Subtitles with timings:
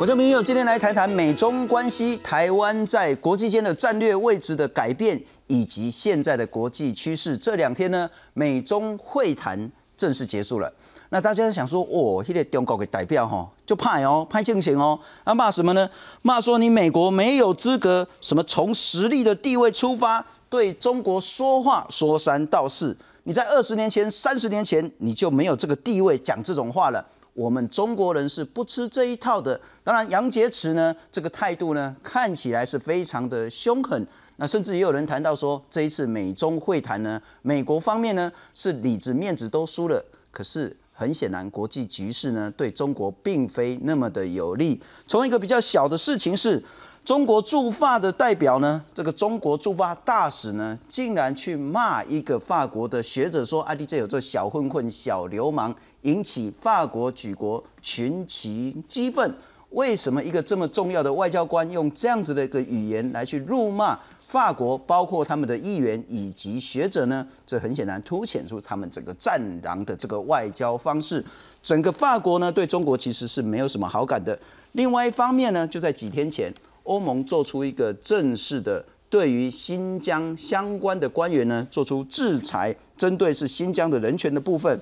[0.00, 7.36] 观众朋友，今天来谈谈美中关系，台湾在国际间的战略位置的改变，以及现在的国际趋势。
[7.36, 10.72] 这两天呢，美中会谈正式结束了。
[11.10, 15.86] 那大家想说，哦，现在中国的代表哈就怕哦，拍进行哦，那骂什么呢？
[16.22, 22.96] 骂说你美国没有资格，什么从实力的地位出发对中国说话说三道四。
[23.24, 27.06] 你在二十年前、三十年前，你就没有这个地位讲这种话了。
[27.40, 29.58] 我们中国人是不吃这一套的。
[29.82, 34.06] 当然，杨洁篪呢，这个态度呢，看起来是非常的凶狠。
[34.36, 40.04] 那甚至也有人谈到说，这一次美中会谈呢，美国方面呢是里子面子都输了。
[40.30, 44.78] 可是很显然，国际局势呢对中国并非那么的有利。
[45.06, 46.62] 从一个比较小的事情是。
[47.02, 48.84] 中国驻法的代表呢？
[48.92, 59.34] 这个中国驻法大使呢，竟然去骂一个法国的学者，说阿迪这有这小混混、小流氓，引起法国举国群情激愤。
[59.70, 67.26] 为什么一个这么重要的外交官用这样子的一个语言来去辱骂法国，包括他们的议员以及学者呢？
[67.46, 71.24] 这很显然凸显出他们整个战狼的这个外交方式。
[71.62, 74.38] 整个法国呢，对中国其实是没有什么好感的。
[74.72, 76.52] 另外一方面呢，就在几天前。
[76.84, 84.80] 欧盟做出一个正式的，对于新疆相关的官员呢，做出制裁，针对是新疆的人权的部分。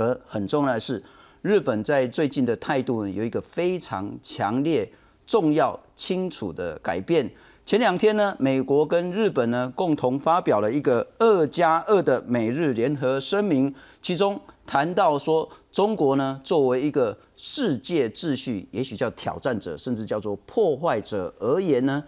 [0.00, 1.02] 而很重要的是，
[1.42, 4.90] 日本在最近的态度，有一个非常强烈、
[5.26, 7.30] 重要、清楚的改变。
[7.66, 22.02] 前两天呢，美国跟日本呢共同发表了一个二加二的美日联合声明，其中谈到说，中国呢作为一个世界秩序，也许叫挑战者，甚至叫做破坏者而言呢，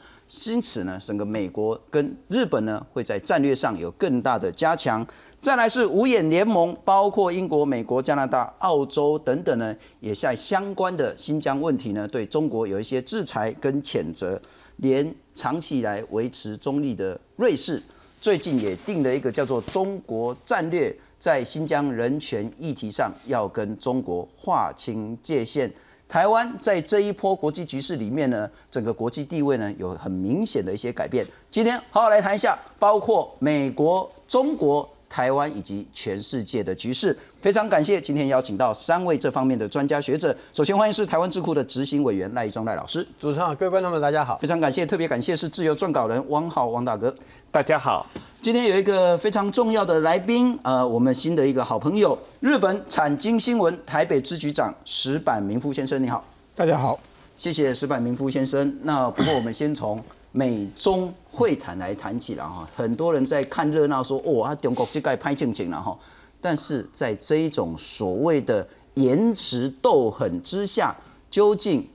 [0.46, 5.06] 因此呢，整个美国跟日本呢会在战略上有更大的加强。
[5.42, 14.40] 再来是五眼联盟，包括英国、美国、加拿大、澳洲等等呢，也在相关的新疆问题呢，对中国有一些制裁跟谴责。
[14.76, 17.82] 连长期以来维持中立的瑞士，
[18.20, 25.68] 最近也定了一个叫做“中国战略”，在新疆人权议题上要跟中国划清界限。
[26.08, 31.26] 台湾在这一波国际局势里面呢，整个国际地位呢有很明显的一些改变。
[31.50, 34.88] 今天好好来谈一下，包括美国、中国。
[35.12, 40.34] 台湾以及全世界的局势，非常感谢今天邀请到三位这方面的专家学者。
[40.54, 47.14] 首先欢迎是台湾智库的执行委员赖一中赖老师，主持人好，各位观众们大家好，非常感谢，特别感谢是自由撰稿人汪浩汪大哥，
[47.50, 48.06] 大家好。
[48.40, 56.24] 今天有一个非常重要的来宾，呃，我们新的一个好朋友，日本产经新闻台北支局长石坂明夫先生，你好，
[56.56, 56.98] 大家好，
[57.36, 58.78] 谢谢石坂明夫先生。
[58.82, 60.02] 那不过我们先从。
[60.32, 65.96] 美中会谈来谈起了哈，很多人在看热闹，说哦啊，中国这该拍正经了哈。
[66.40, 70.96] 但是在这一种所谓的言辞斗狠之下，
[71.30, 71.88] 究竟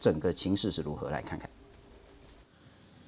[0.00, 1.10] 整个情势是如何？
[1.10, 1.48] 来看看。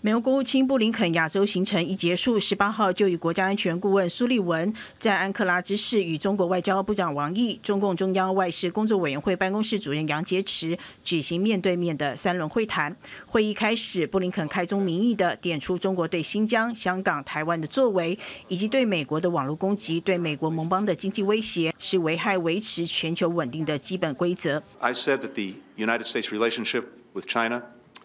[0.07, 12.97] 美国国务卿布林肯亚洲行程一结束，十八号就与国家安全顾问苏利文在安克拉之市与中国外交部长王毅、中共中央外事工作委员会办公室主任杨洁篪举行面对面的三轮会谈。
[13.27, 24.63] 会议开始，布林肯开宗明义的点出中国对新疆、香港、台湾的作为，以及对美国的网络攻击、对美国盟邦的经济威胁，是危害维持全球稳定的基本规则。
[24.79, 27.63] I said that the United States relationship with China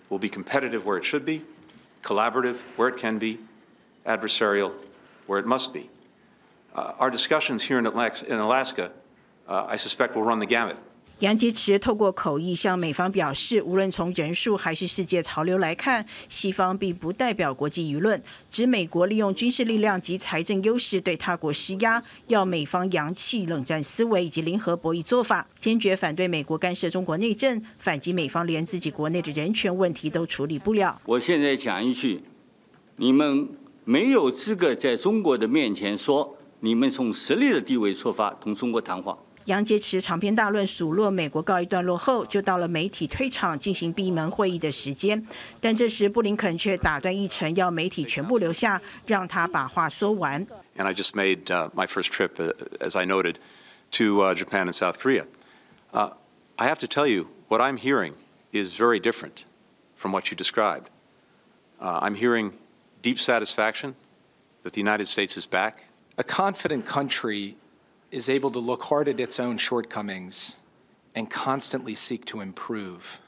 [0.09, 1.41] will be competitive where it should be.
[2.01, 3.39] Collaborative where it can be,
[4.05, 4.73] adversarial
[5.27, 5.89] where it must be.
[6.73, 8.91] Uh, our discussions here in Alaska,
[9.47, 10.77] uh, I suspect, will run the gamut.
[11.21, 18.19] 杨洁篪透过口译向美方表示，无论从人数还是世界潮流来看，西方并不代表国际舆论。
[18.51, 30.99] 指美国利用军事力量及财政优势对他国施压，要美方扬弃冷战思维以及零和博弈做法，坚决反对美国干涉中国内政，反击美方连自己国内的人权问题都处理不了。
[31.05, 32.23] 我现在讲一句，
[32.95, 33.47] 你们
[33.85, 39.15] 没有资格在中国的面前说你们从实力的地位出发同中国谈话。
[39.50, 45.24] 杨洁篪长篇大论数落美国告一段落后，就到了媒体退场进行闭门会议的时间。
[45.60, 50.44] 但这时布林肯却打断议程，要媒体全部留下，让他把话说完。
[50.76, 51.44] And I just made
[51.74, 52.32] my first trip,
[52.80, 53.36] as I noted,
[53.92, 55.26] to Japan and South Korea.
[55.92, 58.14] I have to tell you, what I'm hearing
[58.52, 59.44] is very different
[59.96, 60.88] from what you described.
[61.80, 62.54] I'm hearing
[63.00, 63.94] deep satisfaction
[64.64, 65.84] that the United States is back.
[66.18, 67.56] A confident country
[68.11, 70.57] is able to look hard at its own shortcomings
[71.15, 73.19] and constantly seek to improve.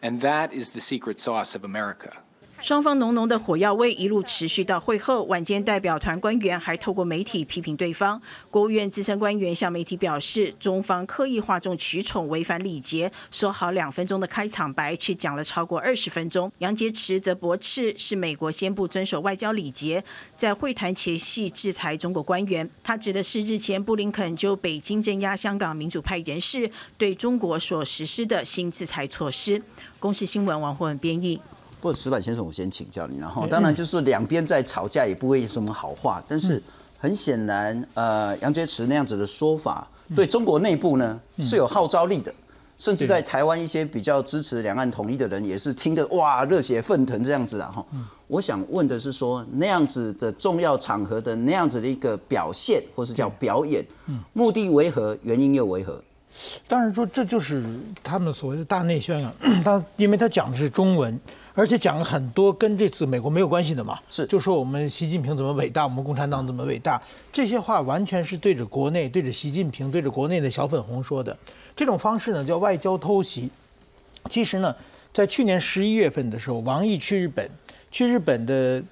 [0.00, 2.22] And that is the secret sauce of America.
[2.62, 8.22] 双方浓浓的火药味一路持续到会后，晚间代表团官员还透过媒体批评对方。
[8.52, 16.52] 国务院资深官员向媒体表示，中方刻意哗众取宠，违反礼节，说好两分钟的开场白，却讲了超过二十分钟。
[16.58, 20.04] 杨洁篪则驳斥是美国先不遵守外交礼节，
[20.36, 22.70] 在会谈前夕制裁中国官员。
[22.84, 29.60] 他指的是日前布林肯就北京镇压香港民主派人士对中国所实施的新制裁措施。
[29.98, 31.40] 公视新闻王慧文编译。
[31.82, 36.22] 不过石板先生，我先请教你，然后当然就是两边在吵架，也不会有什么好话。
[36.28, 36.62] 但是
[36.96, 42.32] 很显然，呃，杨洁篪那样子的说法，对中国内部呢是有号召力的，
[42.78, 47.68] 甚至在台湾一些比较支持两岸统一的人，也是听得哇热血沸腾这样子啊。
[47.74, 47.84] 哈，
[48.28, 53.84] 我想问的是说，那样子的重要场合的那样子的一个表现，或是叫表演，
[54.32, 55.18] 目的为何？
[55.22, 56.00] 原因又为何？
[56.66, 57.62] 当然说，这就是
[58.02, 59.34] 他们所谓的大内宣啊。
[59.62, 61.20] 他因为他讲的是中文，
[61.54, 63.98] 而且讲了很多跟这次美国没有关系的嘛。
[64.08, 67.00] 是，就说我们习近平怎么伟大，我们共产党怎么伟大，
[67.32, 71.36] 这些话完全是对着国内、对着习近平、对着国内的小粉红说的。
[71.76, 73.50] 这种方式呢，叫外交偷袭。
[74.30, 74.74] 其实呢，
[75.12, 77.48] 在去年十一月份的时候，王毅去日本，
[77.90, 78.82] 去日本的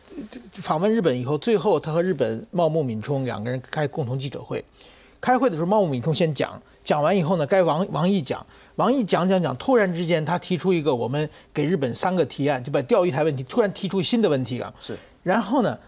[0.53, 4.63] 访问日本以后，最后他和日本茂木敏充两个人开共同记者会。
[5.21, 6.61] 开会的时候，茂木敏充先讲。
[6.83, 8.45] 讲完以后呢，该王王毅讲，
[8.77, 14.73] 王毅讲讲讲，突然之间他提出一个我们给日本三个提案，就把钓鱼台问题突然提出新的问题啊。
[14.81, 14.97] 是。
[15.23, 15.79] 然后呢，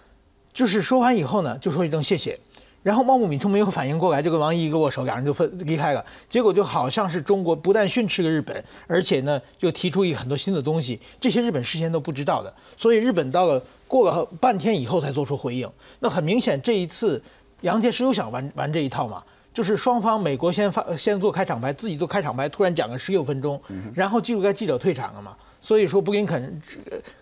[0.52, 2.38] 就是说完以后呢，就说一声谢谢。
[2.82, 6.04] 然后茂木敏充没有反应过来，就跟王毅一个握手，两人就分离开了。
[6.28, 12.52] 结果就好像是中国不但训斥了日本，而且呢，又提出一很多新的东西，这些日本事先都不知道的。
[12.76, 15.70] 所以日本到了过了半天以后才做出回应。
[16.00, 17.22] 那很明显，这一次
[17.60, 19.22] 杨洁篪又想玩玩这一套嘛。
[19.52, 23.60] 就是双方，美国先发先做开场白，自己做开场白，突然讲了十六分钟，
[23.94, 25.36] 然后记录该记者退场了嘛。
[25.60, 26.60] 所以说布林肯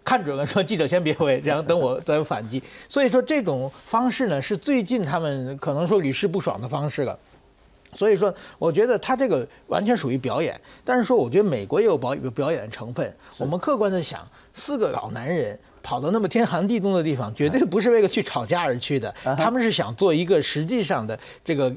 [0.04, 2.62] 看准了，说记者先别回， 然后等我 再反击。
[2.88, 7.18] 所以说这种方式呢，是最近他们可能说屡试不爽的方式了。
[7.96, 13.14] 所以说，我觉得他这个完全属于表演，但是说我觉得美国也有表有表演的成分。
[13.36, 15.58] 我们客观的想，四个老男人。
[15.82, 19.14] 跑到那么天寒地冻的地方，绝对不是为了去吵架而去的。
[19.36, 21.72] 他们是想做一个实际上的这个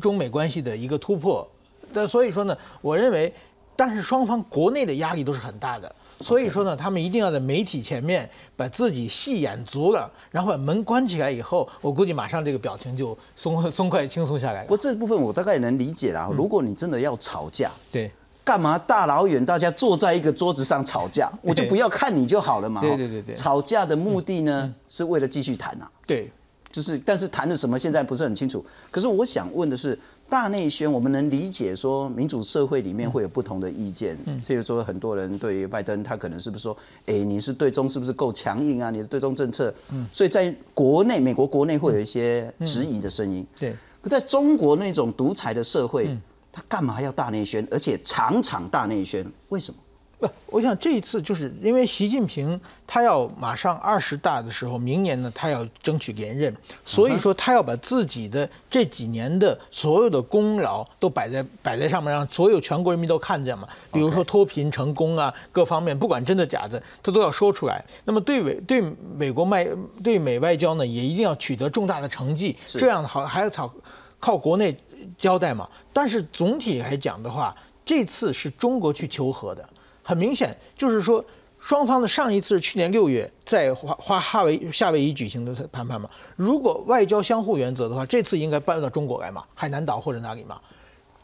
[0.00, 1.48] 中美关系的一个突破。
[1.92, 3.32] 那所以说呢，我认为，
[3.74, 5.94] 但是双方国内的压力都是很大的。
[6.20, 14.62] 所以说呢，他们一定要在媒体前面把自己戏演足了，然后把门关起来以后，我估计马上这个表情就松松快轻松下来。
[14.62, 16.28] 不过这部分我大概也能理解啦。
[16.32, 18.10] 如果你真的要吵架，对。
[18.46, 21.28] 干嘛大老远大家坐在一个桌子上吵架？
[21.42, 22.80] 我就不要看你就好了嘛。
[22.80, 23.34] 对对对对。
[23.34, 25.90] 吵架的目的呢，是为了继续谈啊。
[26.06, 26.30] 对。
[26.70, 28.64] 就是，但是谈的什么现在不是很清楚。
[28.88, 29.98] 可是我想问的是，
[30.28, 34.16] 大内宣我们能理解说，民主社会里面会有不同的意见。
[34.26, 34.40] 嗯。
[34.46, 36.76] 譬如说，很多人对于拜登，他可能是不是说，
[37.06, 38.90] 哎，你是对中是不是够强硬啊？
[38.90, 39.74] 你的对中政策。
[39.90, 40.06] 嗯。
[40.12, 43.44] 所以在国内，美国国内会有一些质疑的声音。
[43.58, 43.74] 对。
[44.00, 46.16] 可在中国那种独裁的社会。
[46.56, 49.30] 他干嘛要大内宣，而且场场大内宣？
[49.50, 49.78] 为什么？
[50.18, 56.50] 不，我想这一次就是因为习近平他要马上二十大的时候，明年呢他要争取连任，
[56.86, 63.68] 所以说他要把自己的这几年的所有的功劳都摆在摆在上面，让所有全国人民都看见嘛。
[63.92, 67.84] 比如说脱贫成功啊，各方面不管真的假的，他都要说出来。
[68.06, 68.82] 那么对美对
[69.14, 69.68] 美国卖
[70.02, 73.70] 对美外交呢，也一定要取得重大的成绩，这样好还要靠
[74.18, 74.74] 靠国内。
[75.16, 79.68] 交代嘛，但是总体来讲的话，这次是中国去求和的，
[80.02, 81.24] 很明显就是说，
[81.58, 86.08] 双方的上一次是去年六月在华华哈维夏威夷举行的谈判嘛。
[86.36, 90.60] 如果外交相互原则的话，这次应该搬到中国来嘛，海南岛或者哪里嘛。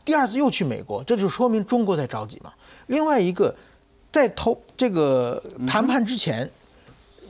[0.05, 2.53] 第二次又去美国，这就说明中国在着急嘛。
[2.89, 3.55] 另外一个，
[4.11, 6.51] 在投这个谈判之前，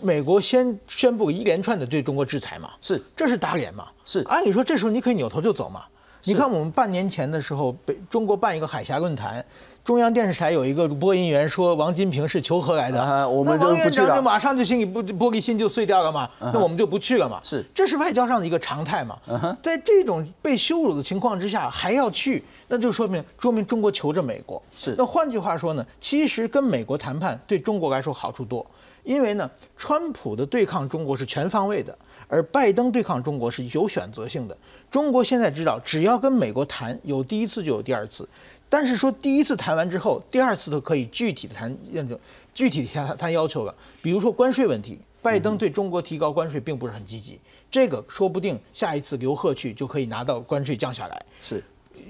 [0.01, 4.21] 美国先宣布一连串的对中国制裁嘛，是，这是打脸嘛，是。
[4.27, 5.85] 按理说这时候你可以扭头就走嘛。
[6.25, 9.45] 你看，我们半年前的时候，北中国办一个海峡论坛，
[9.85, 17.41] 中央电视台有一个播音员说王金平是求和来的，我们就不去了，马上就心里不玻璃心就碎掉了嘛，那我们就不去了嘛。
[17.43, 19.19] 是，这是外交上的一个常态嘛。
[19.61, 24.63] 在这种被羞辱的情况之下还要去，那就说明说明中国求着美国。
[24.79, 28.65] 是，那换句话说呢，其实跟美国谈判对中国来说好处多。
[29.03, 31.99] 因为呢，川普的对抗中国是全方位的，
[32.33, 34.57] 而拜登对抗中国是有选择性的。
[34.91, 38.27] 中国现在知道，只要跟美国谈，有第一次就有第二次。
[38.71, 42.19] 但是说第一次谈完之后，第二次都可以具体的谈认证，
[42.55, 43.75] 具体谈谈要求了。
[44.01, 47.39] 比如说关税问题，拜登对中国提高关税并不是很积极，
[47.71, 51.23] 这个说不定下一次刘鹤去就可以拿到关税降下来。
[51.43, 51.63] 是，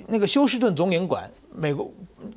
[0.07, 1.91] 那个休斯顿总领馆，美国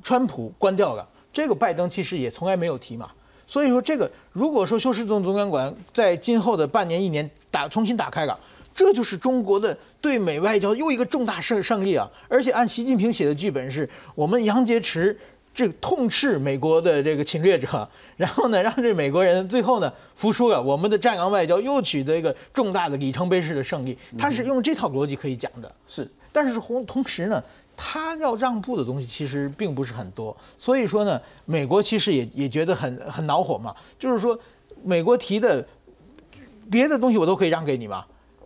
[0.03, 3.11] 川普关掉了，这个拜登其实也从来没有提嘛。
[3.47, 8.37] 所以说，这个如果说休斯顿总领馆在今后的半年一年打重新打开了，
[8.73, 12.09] 这就是中国的对美外交又一个重大胜胜利啊！
[12.27, 15.15] 而且按习近平写的剧本是，我们杨洁篪
[15.53, 17.87] 这痛斥美国的这个侵略者，
[18.17, 23.97] 然后呢，让这美国人最后呢服输了，我们的战狼外交又取得一个重大的里程碑式的胜利。
[24.17, 26.05] 他是用这套逻辑可以讲的，是。
[26.33, 27.41] 但是同同时呢，
[27.77, 34.37] 他要让步的东西其实并不是很多，所以说呢，美国其实也也觉得很很恼火嘛，就是说，
[34.83, 35.65] 美国提的
[36.69, 38.05] 别的东西我都可以让给你嘛，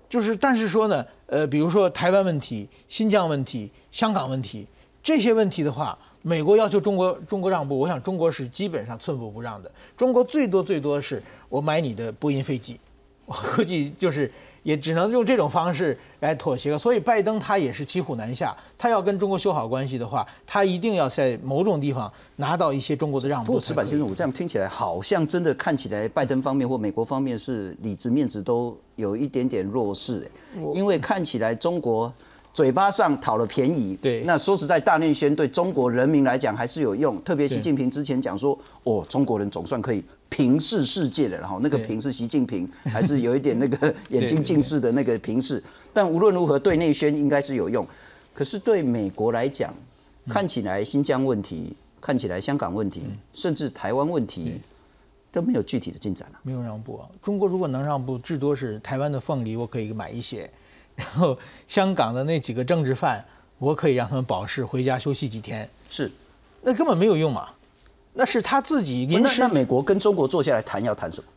[0.09, 4.67] 就是但是说呢，呃，比如说台湾问题、新疆问题、香港问题
[5.01, 12.79] 这些问题的话，美国要求中国中国让步，我想中国是基本上寸步不让的，中国最多最多是我买你的波音飞机，
[13.25, 14.31] 我估计就是。
[14.63, 18.55] 也只能用这种方式来妥协了，所以拜登他也是骑虎难下。
[18.77, 23.47] 他要跟中国修好关系的话，他一定要在某种地方拿到一些中国的让步。
[23.47, 30.29] 不过石板先生，我这样听起来好像真的看起来拜登方面或美国方面是里子面子都有一点点弱势，
[30.73, 32.11] 因为看起来中国。
[32.51, 37.21] 嘴巴上讨了便宜，对，那说实在，大内宣对中国人民来讲还是有用。
[37.23, 45.61] 特别习近平之前讲说，哦，中国人总算可以平视世界的，然后那个平是习近平，还是有一点那个 眼睛近视的那个平视。
[45.91, 47.85] 但无论如何，对内宣应该是有用。
[48.33, 49.73] 可是对美国来讲，
[50.29, 54.61] 看起来新疆问题，看起来香港问题，甚至台湾问题
[55.31, 56.39] 都没有具体的进展了。
[56.43, 57.09] 没有让步啊！
[57.23, 60.49] 中国如果能让步，至多是台湾的凤梨，我可以买一些。
[60.95, 63.23] 然后香港的那几个政治犯，
[63.57, 65.67] 我可以让他们保释回家休息几天。
[65.87, 66.11] 是，
[66.61, 67.49] 那根本没有用嘛，
[68.19, 69.39] 那是他自己临时。
[69.39, 71.27] 那美国跟中国坐下来谈要谈什么？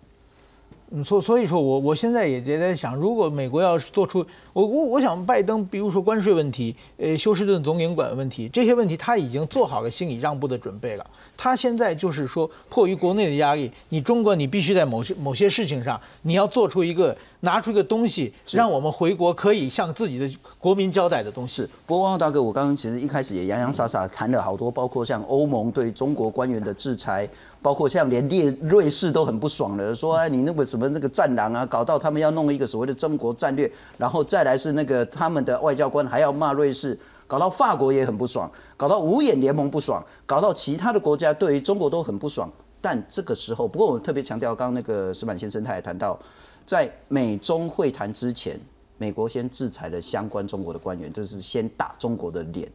[0.94, 11.06] 嗯，所所以说我我现在也也在想，如果美国要是做出我我我想拜登，比如说关税问题，呃，休斯顿总领馆问题这些问题，他已经做好了心理让步的准备了。
[11.34, 21.66] 他现在就是说，迫于国内的压力，你中国你必须在某些某些事情上，你要做出一个拿出一个东西，让我们回国可以向自己的国民交代的东西。
[21.86, 27.26] 不过汪大哥，我刚刚其实一开始也洋洋洒洒谈了好多，包括像欧盟对中国官员的制裁。
[27.62, 42.50] 包括像连列瑞士都很不爽了，说你那个什么那个战狼啊，搞到他们要弄一个所谓的中国战略，然后再来是那个他们的外交官还要骂瑞士，搞到法国也很不爽，搞到五眼联盟不爽，搞到其他的国家对于中国都很不爽。
[42.80, 46.18] 但这个时候，不过我特别强调，刚刚那个石板先生他也谈到，
[46.66, 48.58] 在美中会谈之前，
[48.98, 52.68] 美国先制裁了相关中国的官员，这是先打中国的脸。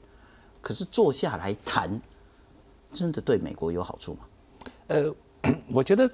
[0.62, 2.02] 可是坐下来谈，
[2.94, 4.20] 真的对美国有好处吗？
[4.88, 5.14] 呃，
[5.68, 6.10] 我觉得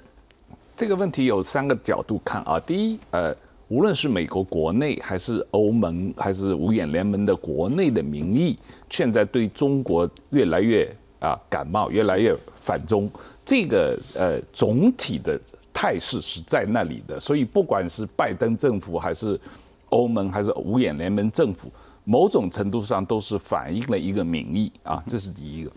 [0.75, 2.59] 这个问题有三个角度看啊。
[2.59, 3.35] 第一，呃，
[3.67, 8.57] 无论是美国国内，还是欧盟，还是五眼联盟的国内的民意，
[8.89, 13.07] 现在对中国越来越啊感冒，越来越反中，
[13.45, 15.39] 这个呃总体的
[15.71, 17.19] 态势是在那里的。
[17.19, 19.39] 所以，不管是拜登政府，还是
[19.89, 21.71] 欧盟，还是五眼联盟政府，
[22.05, 25.03] 某种程度上都是反映了一个民意啊。
[25.07, 25.71] 这是第一个。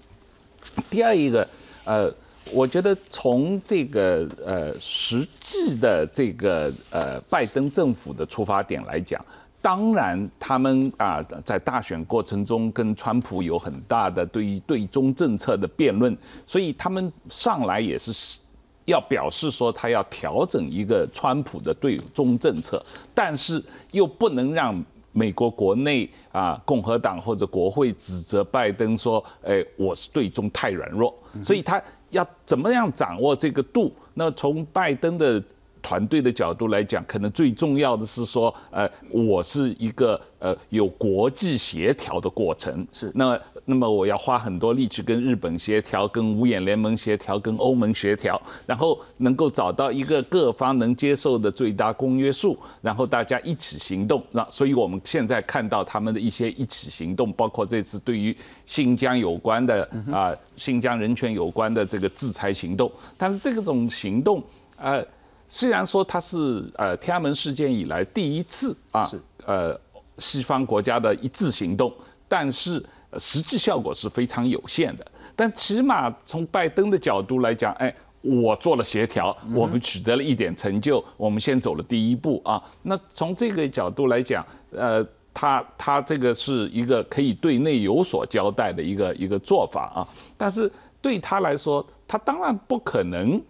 [0.89, 1.47] 第二一个，
[1.85, 2.11] 呃。
[2.55, 9.23] 我觉得从这个呃实际的这个呃拜登政府的出发点来讲，
[9.61, 18.39] 当然他们啊在大选过程中跟川普有很大的对于对中政策的辩论，所以他们上来也是
[18.85, 22.81] 要表示说他要调整一个川普的对中政策，
[23.13, 31.13] 但是又不能让美国国内啊共和党或者国会指责拜登说，哎我是对中太软弱，
[31.43, 31.83] 所以他。
[32.17, 33.95] 要怎么样掌握这个度？
[34.15, 35.43] 那从拜登的。
[35.83, 54.23] 团队的角度来讲，可能最重要的是说，呃，我是一个呃有国际协调的过程，是那那么我要花很多力气跟日本协调，跟五眼联盟协调，跟欧盟协调，然后能够找到一个各方能接受的最大公约数，然后大家一起行动。
[54.31, 58.35] 那所以我们现在看到他们的一些一起行动，包括这次对于
[58.67, 64.43] 新疆有关的啊新疆人权有关的这个制裁行动，但是这种行动，
[64.79, 65.05] 呃。
[65.49, 69.81] 虽然说它是呃天安门事件以来第一次啊，是呃
[70.19, 71.93] 西方国家的一致行动，
[72.27, 72.85] 但是
[73.19, 75.07] 实际效果是非常有限的。
[75.35, 82.63] 但起码从拜登的角度来讲，哎，我做了协调，我们取得了一点成就，我们先走了第一步啊。
[82.83, 90.09] 那从这个角度来讲，呃，他他这个是一个可以对内有所交代的一个一个做法啊。
[90.37, 90.71] 但是
[91.01, 93.41] 对他来说，他当然不可能。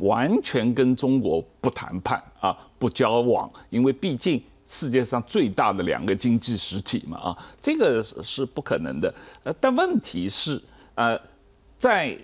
[0.00, 9.12] 完全跟中国不谈判啊，不交往，因为毕竟世界上最大的两个经济实体嘛啊，这个是不可能的。
[9.42, 10.60] 呃，但问题是，
[10.94, 11.20] 呃，
[11.78, 12.16] 在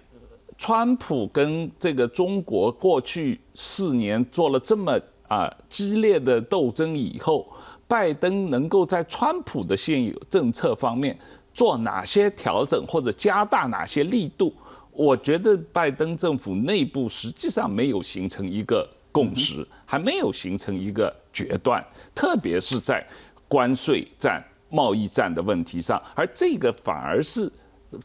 [0.56, 7.50] 川普跟这个中国过去四年做了这么啊激烈的斗争以后，
[7.86, 11.18] 拜登能够在川普的现有政策方面
[11.54, 14.52] 做哪些调整，或者加大哪些力度？
[14.92, 23.06] 我觉得拜登政府内部实际上没有形成一个共识，还没有形成一个决断，特别是在
[23.48, 27.50] 关税战、贸易战的问题上，而这个反而是。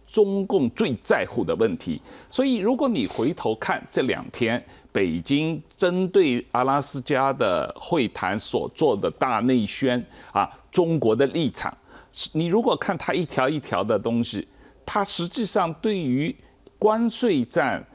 [0.08, 4.60] 中共最在乎的问题，所以如果你回头看这两天
[4.92, 11.72] 北京针对阿拉斯加的会谈所做的大内宣啊，中国的立场，
[12.32, 14.48] 你如果看它一条一条的东西，
[14.84, 16.36] 它实际上对于
[16.80, 17.86] 关税战、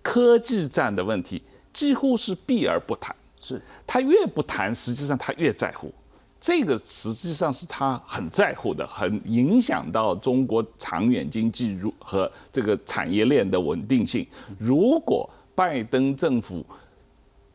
[0.00, 1.42] 科技战的问题
[1.78, 5.94] 几乎是避而不谈，是他越不谈，实际上他越在乎。
[6.40, 14.26] 这个实际上是他很在乎的，很影响到中国长远经济如和这个产业链的稳定性。
[14.58, 16.66] 如果拜登政府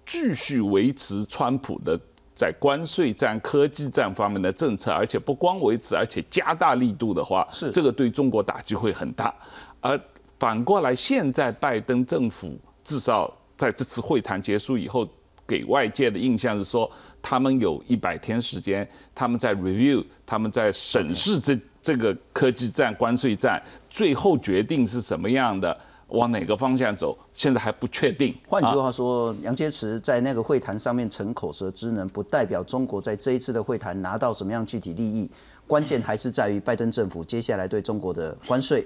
[0.05, 1.99] 继续维持川普的
[2.33, 9.35] 在关税战、科技战方面的政策，而且不光维持，而且加大力度的话，是这个对中国打击会很大。
[9.81, 9.99] 而
[10.39, 15.07] 反过来，现在拜登政府至少在这次会谈结束以后，
[15.47, 16.91] 给外界的印象是说。
[17.25, 25.79] 他们有一百天时间，他们在 review，他们在审视这这个科技战、关税战，最后决定是什么样的，
[26.09, 28.35] 往哪个方向走，现在还不确定。
[28.45, 35.31] 换句话说，杨洁篪在那个会谈上面逞口舌之能，不代表中国在这一次的会谈拿到什么样具体利益，
[35.65, 38.85] 关键还是在于拜登政府接下来对中国的关税、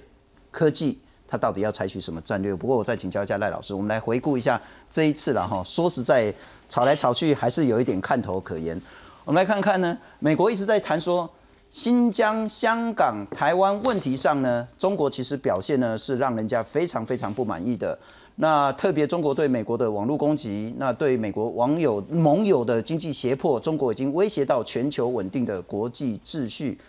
[0.52, 1.02] 科技。
[1.28, 2.56] 他到底要采取什么战略？
[2.56, 5.62] 不过我再请教一下赖老师，我们来回顾一下这一次了哈。
[5.64, 6.34] 说实在，
[6.70, 8.82] 吵来吵去还是有一点看头可言。
[9.26, 11.30] 我们来看看呢，美国一直在谈说
[11.70, 17.98] 新疆、香港、台湾问题上呢，中国其实表现呢是让人家非常非常不满意的。
[18.40, 26.80] 那特别中国对美国的网络攻击，那对美国网友盟友的经济胁迫，中国已经威胁到全球稳定的国际秩序。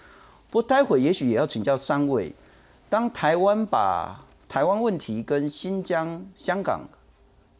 [0.51, 2.31] 不过待会也许也要请教三位，
[2.89, 6.81] 当台湾把台湾问题跟新疆、香港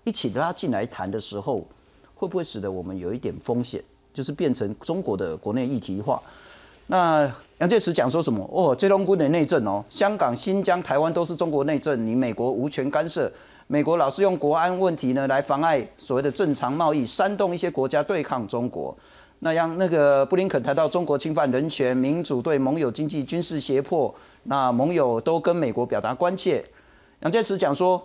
[0.05, 1.67] 一起拉进来谈的时候，
[2.15, 3.83] 会不会使得我们有一点风险，
[4.15, 6.21] 就是变成中国的国内议题化？
[6.87, 8.49] 那杨介石讲说什么？
[8.51, 13.31] 哦，这龙军的内政哦，香港、新疆、台湾都是中国内政，你美国无权干涉。
[13.67, 18.97] 美国老是用国安问题呢来妨碍所谓的正常贸易，煽动一些国家对抗中国。
[19.41, 24.13] 那样那个布林肯谈到中国侵犯人权、民主，对盟友经济、军事胁迫，
[24.45, 26.65] 那盟友都跟美国表达关切。
[27.21, 28.01] 杨洁篪讲说，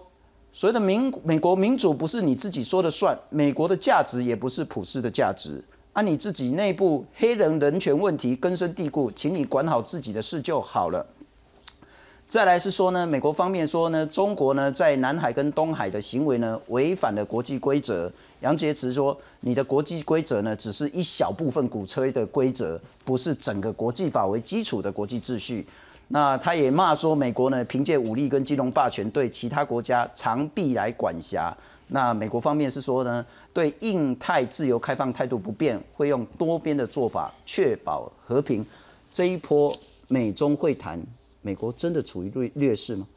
[0.52, 11.06] 所谓的民美国民主不是你自己说的算，美国的价值也不是普世的价值，啊，你自己内部黑人人权问题根深蒂固，请你管好自己的事就好了。
[12.28, 18.12] 再来是说呢，美国方面说呢，中国呢在南海跟东海的行为呢违反了国际规则。
[18.40, 25.68] 杨洁篪说，你的国际规则呢只是一小部分鼓吹的规则，不是整个国际法为基础的国际秩序。
[26.14, 31.52] 那他也骂说，美国呢凭借武力跟金融霸权对其他国家长臂来管辖。
[31.88, 38.64] 那美国方面是说呢，对印太自由开放态度不变，会用多边的做法确保和平。
[39.12, 39.76] 这一波
[40.08, 41.02] 美中会谈，
[41.42, 43.08] 美国真的处于劣劣势吗？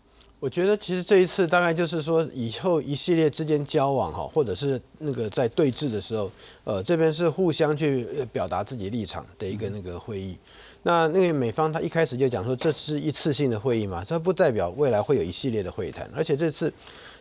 [0.41, 6.31] 我觉得其实这一次大概就是说，以后一系列之间交往哈，或者是那个在对峙的时候，
[6.65, 10.35] 呃，这边是互相去表达自己立场的一个那个会议。
[10.87, 16.09] 那那个美方他一开始就讲说，这是一次性的会议嘛，这不代表未来会有一系列的会谈。
[16.15, 16.73] 而且这次，实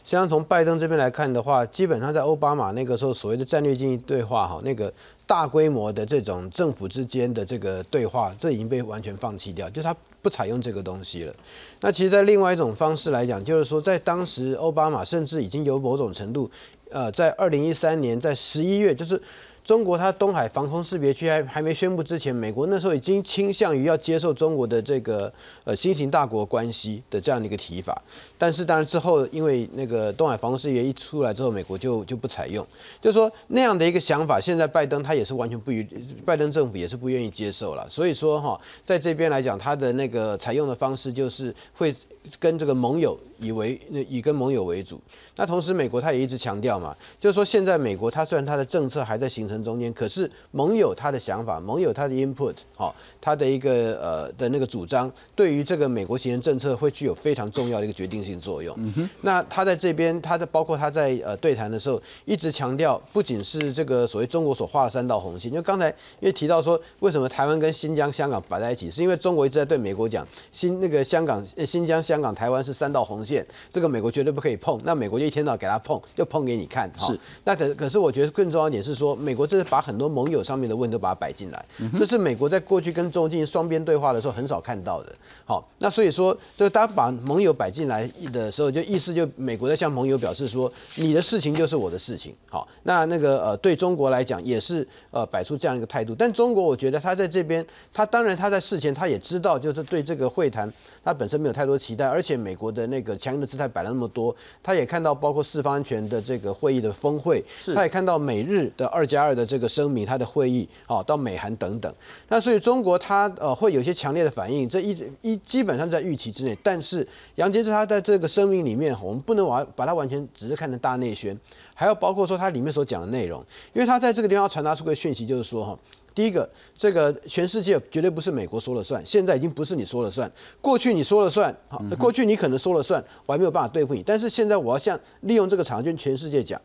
[0.03, 4.93] 际上从拜登这边来看的话，基本上在奥巴马那个时候所谓的战略经济对话哈，那个
[5.25, 11.33] 大规模的这种政府之间的这个对话，这已经被完全放弃掉，就是他不采用这个东西了。
[11.81, 16.47] 那其实，在另外一种方式来讲，就是说在当时奥巴马甚至已经有某种程度，
[16.91, 19.19] 呃，在二零一三年在十一月，就是。
[19.65, 25.31] 中国它东海防空识别区还还没宣布之前，美国那时候已经倾向于要接受中国的这个
[25.63, 27.99] 呃新型大国关系的这样的一个提法，
[28.37, 32.63] 但是当然之后因为那个东海防空识别一出来之后，美国就就不采用，
[33.01, 35.83] 就是说那样的一个想法，现在拜登他也是完全不予，
[36.23, 41.93] 拜登政府也是不愿意接受了，所以说哈，在这边来讲，他的那个采用的方式就是会。
[42.39, 44.99] 跟这个盟友以为以跟盟友为主，
[45.35, 58.75] 那同时美国他也一直强调嘛，就是说现在美国它虽然它的政策还在形成程中间，可是盟友他的想法，盟友他的 input，好、他的一个呃的那个主张，对于这个美国行人政策会具有非常重要的一个决定性作用。
[58.77, 65.89] 嗯那他在这边，他在包括他在呃对谈的时候，一直强调，不仅是这个所谓中国所画的三道红线，因为刚才
[66.19, 74.79] 因为提到说，为什么台湾跟新疆、香港摆在一起，是因为中国一直在对美国讲，新那个香港、呃新疆、香港、台湾是三道红线，这个美国绝对不可以碰。
[74.83, 76.89] 那美国就一天到晚给他碰，就碰给你看。
[76.97, 77.19] 哈是。
[77.43, 81.65] 那可可是我觉得更重要一点是说，美国这是把很多盟友上面的问题都把它摆进来，
[81.97, 85.13] 这是美国在过去跟中国进行双边对话的时候很少看到的。
[85.45, 92.35] 好，那所以说，就是大家把盟友摆进来的时候，就意思就美国在向盟友表示说，你的事情就是我的事情。
[92.49, 96.15] 好，那那个呃，对中国来讲也是呃摆出这样一个态度。
[96.17, 100.71] 但中国我觉得他在这边，他当然他在事前他也知道，就是对这个会谈
[101.03, 107.43] 他本身没有太多期待，而且美国的那个强硬的姿态摆了那么多，他也看到包括四方安全的这个会议的峰会，
[107.75, 111.93] 他也看到美日的二加二的这个声明，他的会议，好、到美韩等等。
[112.29, 116.57] 那所以中国它呃会有一些强烈的反应，这一一基本上在预期之内。
[116.63, 121.37] 但是杨洁篪他在这个声明里面，我们不能完把它完全只是看成大内宣，
[121.73, 123.43] 还要包括说它里面所讲的内容，
[123.73, 125.77] 因为他在这个地方要传达出个讯息，就是说哈。
[126.13, 130.31] 第一个，这个全世界绝对不是美国说了算，现在已经不是你说了算。
[130.61, 134.01] 过去你说了算，好，过去你可能说了算，我还没有办法对付你。
[134.01, 136.59] 但是现在我要向利用这个场合跟全世界讲，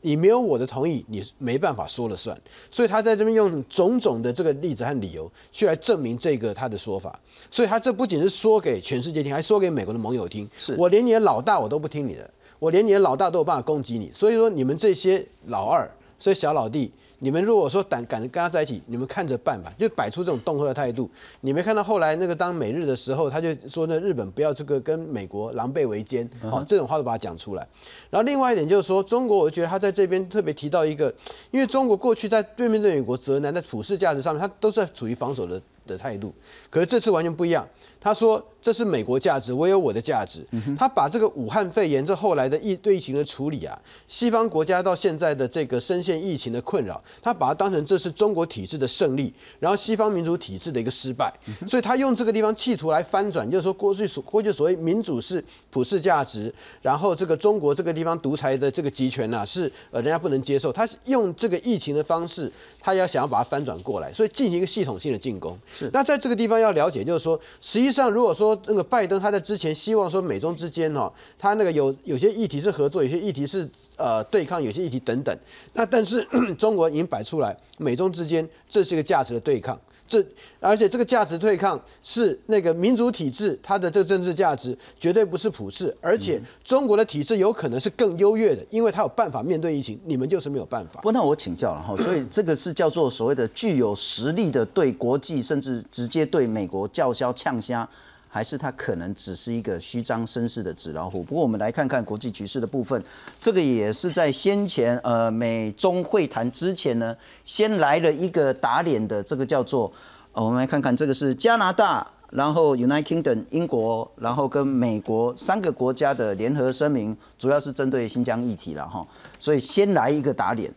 [0.00, 2.38] 你没有我的同意，你没办法说了算。
[2.70, 7.18] 所以他在这边用种种的这个例子和理由去来证明这个他的说法。
[7.50, 10.48] 所以他这不仅是说给全世界听，还说给美国的盟友听。
[10.58, 14.10] 是我连你的老大我都不听你的，我连你的老大都有办法攻击你。
[14.12, 16.92] 所以说你们这些老二，所以小老弟。
[17.18, 21.10] 你们如果说胆敢跟他在一起，你们看着办吧，就摆出这种恫吓的态度。
[21.40, 27.66] 你没看到后来那个当美日的时候，他就说呢，日本不要这个跟美国狼狈为奸，哦，这种话都把它讲出来。
[28.10, 31.12] 然后另外一点就是说，中国我觉得他在这边特别提到一个，
[31.50, 36.34] 因为中国过去在对面对美国责难，在普世价值上面，他都是处于防守的的态度。
[36.68, 37.66] 可是这次完全不一样，
[38.00, 40.46] 他说这是美国价值，我有我的价值。
[40.76, 51.32] 他把这个武汉肺炎这后来的疫对疫情的处理啊，西方国家到现在的这个深陷疫情的困扰，他把它当成这是中国体制的胜利，然后西方民主体制的一个失败，
[51.66, 65.56] 所以他用这个地方企图来翻转，就是说过去所过去所谓民主是普世价值，然后这个中国这个地方独裁的这个集权呐、是呃人家不能接受，他用这个疫情的方式，他要想要把它翻转过来，所以进行一个系统性的进攻。
[65.76, 75.36] 是那在这个地方要了解，就是说，实际上如果说那个拜登他在之前希望说美中之间哈、他那个有有些议题是合作，有些议题是呃对抗，有些议题等等。
[75.74, 76.26] 那但是
[76.58, 79.78] 中国已经摆出来，美中之间这是一个价值的对抗。
[80.06, 80.24] 这
[80.60, 91.00] 而且这个价值对抗是那个民主体制，它的这个政治价值绝对不是普世，而且中国的体制有可能是更优越的，因为它有办法面对疫情，你们就是没有办法。
[91.00, 97.88] 不，那我请教了哈，所以这个是叫做所谓的具有实力的对国际，甚至直接对美国叫嚣呛虾，
[98.28, 101.22] 还是他可能只是一个虚张声势的纸老虎？
[101.22, 103.02] 不过我们来看看国际局势的部分，
[103.40, 109.92] 这个也是在先前呃美中会谈之前呢，先来了一个打脸的，这个叫做
[110.32, 112.06] 我们来看看，这个是加拿大。
[112.30, 119.06] 然后 United Kingdom 英国，然后跟美国三个国家的联合声明，主要是针对新疆议题了哈。
[119.38, 120.70] 所以先来一个打脸，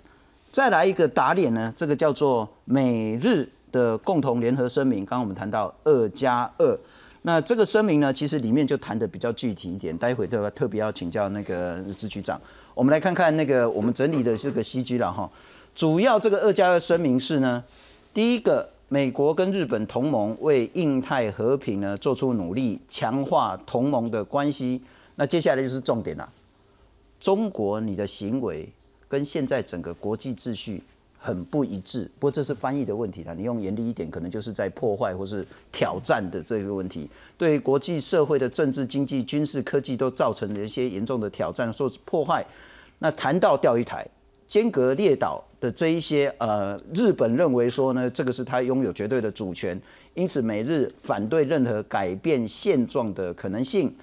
[0.52, 5.00] 再来一个打脸呢，这个叫做美日的共同联合声明。
[5.00, 6.80] 刚刚我们谈到二加二，
[7.22, 9.98] 那这个声明呢，其实里面就谈的比较具体一点。
[9.98, 12.40] 待会特特别要请教那个支局长，
[12.74, 15.30] 我们来看看那个我们整理的这个 CG 了哈。
[15.76, 17.64] 主要这个二加二声明是呢，
[18.14, 24.82] 第一个，美国跟日本同盟为印太和平呢做出努力，强化同盟的关系。
[25.16, 26.28] 那接下来就是重点了，
[27.20, 28.68] 中国你的行为
[29.10, 30.82] 跟现在整个国际秩序
[31.20, 32.10] 很不一致。
[32.18, 42.44] 不过这是翻译的问题了，你用严厉一点，可能就是在破坏或是挑战的这个问题，对国际社会的政治、经济、军事、科技都造成了一些严重的挑战，或破坏。
[42.98, 44.08] 那谈到钓鱼台。
[44.48, 49.80] 间隔列岛的这一些呃，日本认为说呢，这个是他拥有绝对的主权，
[50.16, 53.96] 因此美日反对任何改变现状的可能性。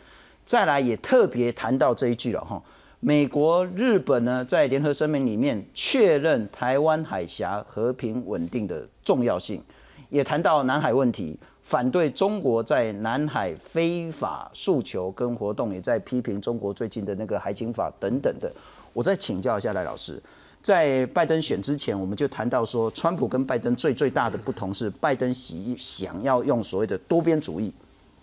[0.45, 2.63] 再来也特别谈到这一句了哈，
[3.01, 9.63] 美国、日本呢在联合声明里面确认台湾海峡和平稳定的重要性，
[10.09, 18.51] 也谈到南海问题，反对中国在南海非法诉求跟活动，也在批评中国最近的那个海警法等等的。
[18.95, 20.21] 我再请教一下赖老师，
[20.63, 27.73] 在拜登选之前，我们就谈到说，川普跟拜登最最大的不同是，拜登喜想要用所谓的多边主义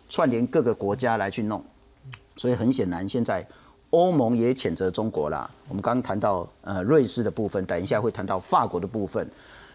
[0.10, 1.64] 串联各个国家来去弄，
[2.38, 3.46] 所以很显然，现在
[3.94, 5.50] 欧盟也谴责中国啦。
[5.70, 9.30] 我们刚刚谈到呃瑞士的部分，等一下会谈到法国的部分，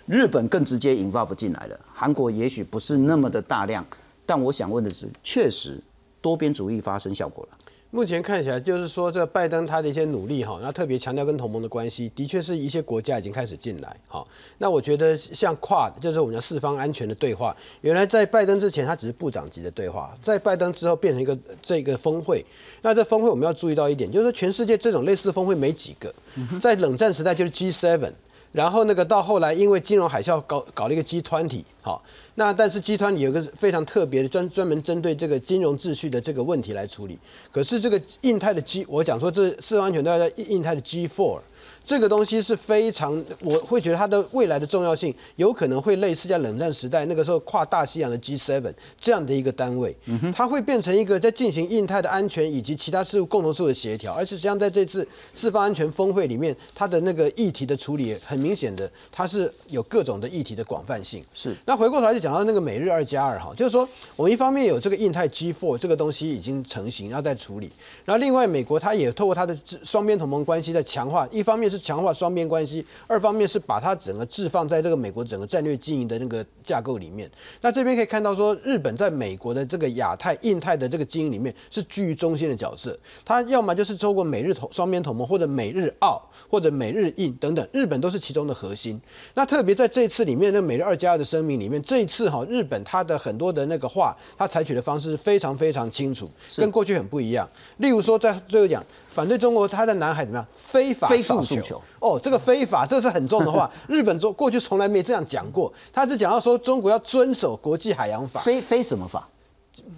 [0.07, 1.81] 日本更直接 involve 进来了。
[1.95, 3.87] 韩国也许不是那么的大量，
[4.27, 5.81] 但我想问的是，确实
[6.21, 7.59] 多边主义发生效果了。
[7.91, 14.23] 目前看起来就是说，这拜登他的一些努力哈，那特别强调跟同盟的关系，的确是一些国家已经开始进来哈。
[14.59, 22.45] 那我觉得像跨，就是我们讲四方安全的对话，原来在拜登之前，它只是部长级的对话，在拜登之后变成一个这个峰会。
[22.83, 26.15] 那这峰会我们要注意到一点，就是说全世界这种类似峰会没几个，
[26.61, 28.13] 在冷战时代就是 G7，
[28.53, 32.03] 然后那个到后来因为金融海啸搞搞了一个集团体好。
[32.35, 37.19] 那但是集团里有个非常特别的专专门针对这个金融秩序的这个问题来处理。
[37.51, 41.41] 可是这个印太的 G，我讲说这四个安全都要在印太的 G4。
[41.89, 48.71] 这个东西是非常，我会觉得它的未来的重要性有可能会类似在冷战时代那个时候跨大西洋的 G7
[49.01, 49.97] 这样的一个单位，
[50.35, 61.25] 它会变成一个在进行印太的安全以及其他事务共同事务的协调，而且实际上在这次四方安全峰会里面，它的那个议题的处理很明显的，它是有各种的议题的广泛性。
[61.33, 61.57] 是。
[61.65, 67.73] 那回过头来就讲到那个美日二加二哈，就是说我们一方面有这个印太 G4 这个东西已经成型，要再处理，
[68.05, 71.78] 然后另外美国它也透过它的双边同盟关系在强化，一方面是。
[71.79, 77.31] 强化双边关系，二方面是把它整个置放在这个美国整个战略经营的那个架构里面。
[77.61, 82.99] 那这边可以看到说，日本在美国的这个亚太、印太的这个经营里面是居于中心的角色。
[83.25, 89.01] 它要么就是透过美日同双边同盟，或者美日澳，或者美日印等等，日本都是其中的核心。
[89.35, 97.49] 那特别在这次里面，那美日二加二的声明里面，这一次哈，日本它的很多的那个话，它采取的方式非常非常清楚，跟过去很不一样。
[97.79, 98.85] 例如说，在最后讲。
[99.09, 100.47] 反对中国，他在南海怎么样？
[100.55, 101.09] 非法
[101.43, 103.69] 诉求哦，这个非法，这是很重的话。
[103.89, 108.41] 日本做过去从来没这样讲过，他只讲到说中国要遵守国际海洋法。
[108.41, 109.29] 非非什么法？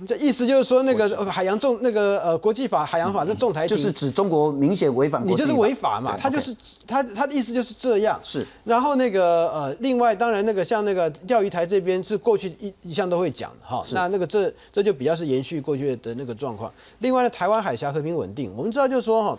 [0.06, 6.16] 这意思就是说，那个海洋仲那个呃国际法海洋法的仲裁就是指中国明显违反，你就是违法嘛。
[6.16, 6.54] 他就是
[6.86, 8.20] 他他的意思就是这样。
[8.22, 8.46] 是。
[8.64, 13.84] 然后那个呃，另外当然那个像那个钓鱼台这边是过去一一向都会讲的哈。
[13.92, 16.72] 那那个这这就比较是延续过去的那个状况。
[17.00, 19.38] 另外呢，台湾海峡和平稳定，我们知道就是说哈。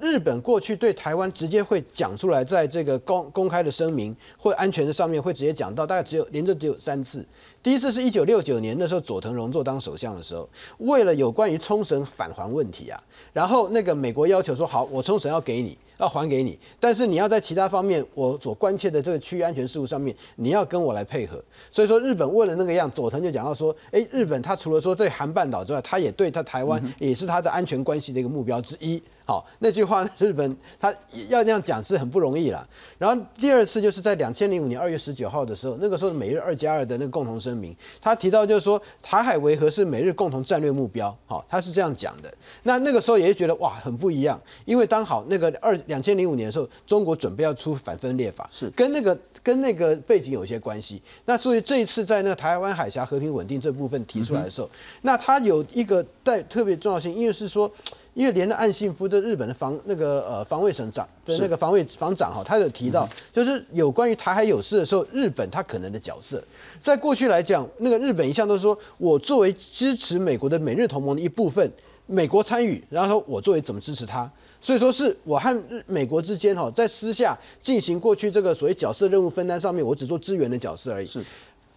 [0.00, 7.24] 日本过去对台湾直接会讲出来，在这个公公开的声明或安全的上面会直接讲到，大概只有连着只有三次。
[7.62, 12.98] 第一次是一九六九年那时候佐藤荣作当首相的时候，为了有关于冲绳返还问题啊，
[13.32, 21.42] 然后那个美国要求说好，我冲绳要给你，要还给你，但是你要在其他方面我所关切的这个区域安全事务上面，你要跟我来配合。
[21.70, 29.00] 所以说日本为了那个样，佐藤就讲到说，哎，日本他除了说对韩半岛之外，他也对他台湾也是他的安全关系的一个目标之一。
[29.24, 30.92] 好，那句话日本他
[31.28, 32.68] 要那样讲是很不容易了。
[32.98, 41.16] 然后第二次就是在两千零五年二月十九号的时候，那个时候美日二加二的那个共同声明，他提到就是说台海维和是美日共同战略目标。
[41.26, 42.34] 好，他是这样讲的。
[42.64, 51.02] 那那个时候也是觉得哇很不一样，因为刚好那个二两千零五年的时候，中国准备要出反分裂法，是跟那个跟那个背景有一些关系。
[51.26, 54.70] 那所以这一次在那个台湾海峡和平稳定这部分提出来的时候，
[55.02, 57.70] 那它有一个带特别重要性，因为是说。
[58.14, 66.44] 因为连着岸信夫这日本的防那个呃防卫省长的那个防卫防长哈，他有提到，就是有关于台海有事的时候，日本他可能的角色，
[66.78, 71.72] 在过去来讲，那个日本一向都说，我作为支持美国的美日同盟的一部分，
[72.04, 74.30] 美国参与，然后说我作为怎么支持他，
[74.62, 81.06] 所以说是我和美国之间哈，在私下进行过去这个所谓角色任务分担上面，我只做支援的角色而已。
[81.06, 81.20] 是，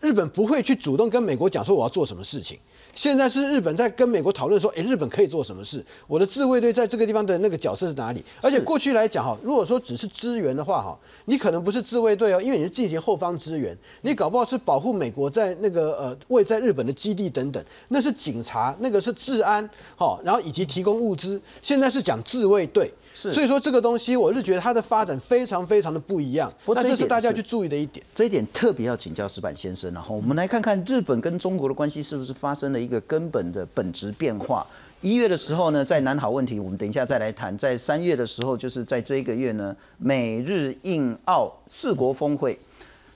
[0.05, 2.59] 日本不会去主动跟美国讲说我要做什么事情。
[2.93, 5.83] 现在是日本在跟美国讨论说，哎，日本可以做什么事？
[6.05, 8.23] 我的自卫队在这个地方的那个角色是哪里？
[8.39, 21.41] 而且过去来讲哈，如果说只是支援的话哈，你可能不是自卫队哦，因为你是进行后方支援，你搞不好是保护美国在那个呃位在日本的基地等等，那是警察，那个是治安，好，然后以及提供物资。
[21.63, 22.93] 现在是讲自卫队。
[23.17, 26.51] 所以说这个东西，我是觉得它的发展非常非常的不一样。
[26.67, 28.05] 那这是大家去注意的一点。
[28.13, 29.91] 这一点特别要请教石板先生。
[29.93, 34.67] 然后我们来看看日本跟中国的关系是不是发生了一个根本的本质变化。
[34.99, 37.57] 一月的时候呢，在南海问题，我们等一下再来谈。
[37.57, 42.59] 在三月的时候，就是在这一个月呢，美日印澳四国峰会，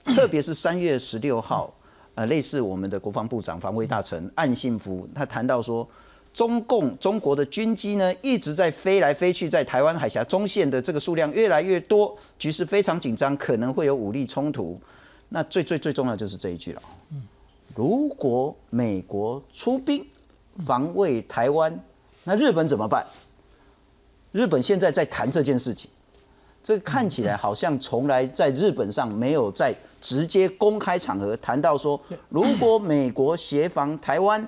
[0.05, 1.73] 特别是三月十六号，
[2.15, 5.85] 呃，类似我们的国防部长、防卫大臣岸信夫，他谈到说。
[6.31, 14.79] 中共中国的军机呢一直在飞来飞去，在台湾海峡中线的这个数量越来越多，局势非常紧张，可能会有武力冲突。
[15.29, 16.81] 那最最最重要就是这一句了。
[17.75, 20.05] 如果美国出兵
[20.65, 21.77] 防卫台湾，
[22.23, 23.05] 那日本怎么办？
[24.31, 25.89] 日本现在在谈这件事情，
[26.63, 34.47] 这看起来好像从来在日本上没有在直接公开场合谈到说，如果美国协防台湾。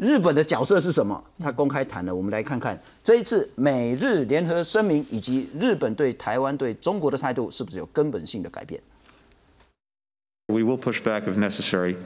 [0.00, 1.22] 日本的角色是什么？
[1.38, 8.80] 他公开谈了，我们来看看这一次美日联合声明以及日本对台湾、对中国的态度是不是有根本性的改变。
[10.48, 11.96] We will push back if necessary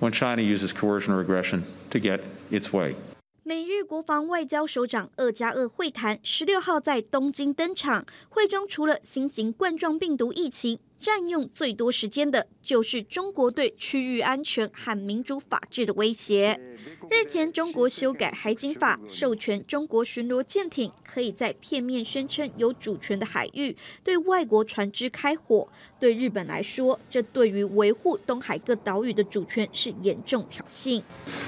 [0.00, 2.94] when China uses coercion or aggression to get its way.
[3.42, 8.06] 美日国防外交首长二加二会谈十六号在东京登场。
[8.28, 16.59] 会中除了新型冠状病毒疫情，占用最多时间的就是中国对区域安全和民主法治的威胁。
[17.09, 25.67] 日前，中国修改海警法，授权中国巡逻舰艇可以在片面宣称有主权的海域对外国船只开火。
[25.99, 31.01] 对日本来说，这对于维护东海各岛屿的主权是严重挑衅。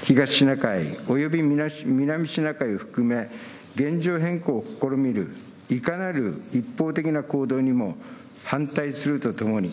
[0.04, 3.28] 東シナ海および南南シナ海を含め
[3.74, 5.28] 現状変更を試みる
[5.68, 7.96] いかなる一方的な行動にも
[8.44, 9.72] 反対するとともに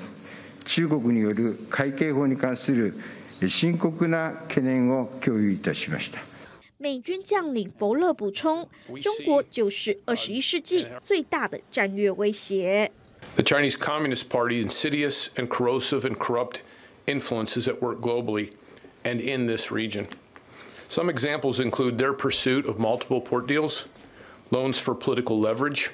[0.66, 2.96] 中国による海警法に関する
[3.48, 6.20] 深刻な懸念を共有いたしました。
[6.80, 8.68] 美军将领弗勒补充，
[9.02, 12.92] 中国就是二十一世纪最大的战略威胁。
[13.36, 16.62] The Chinese Communist Party insidious and corrosive and corrupt
[17.08, 18.52] influences at work globally
[19.04, 20.08] and in this region.
[20.90, 23.88] Some examples include their pursuit of multiple port deals,
[24.52, 25.92] loans for political leverage,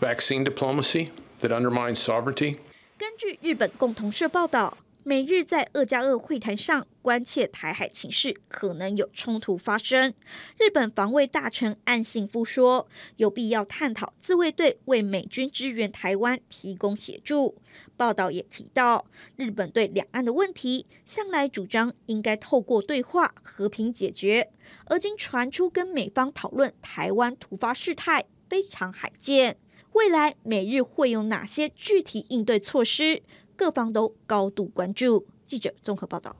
[0.00, 1.10] vaccine diplomacy
[1.41, 2.57] that undermines sovereignty.
[2.97, 10.13] 根据日本共同社报道，美日在二加二会谈上关切台海情势可能有冲突发生。
[10.57, 17.57] 日本防卫大臣岸信夫说，有必要探讨自卫队为美军支援台湾提供协助。
[17.97, 24.49] 报道也提到，日本对两岸的问题向来主张应该透过对话和平解决，
[24.85, 29.57] 而今传出跟美方讨论台湾突发事态，非常罕见。
[29.95, 33.23] 未来美日会有哪些具体应对措施？
[33.55, 35.25] 各方都高度关注。
[35.47, 36.35] 记者综合报道。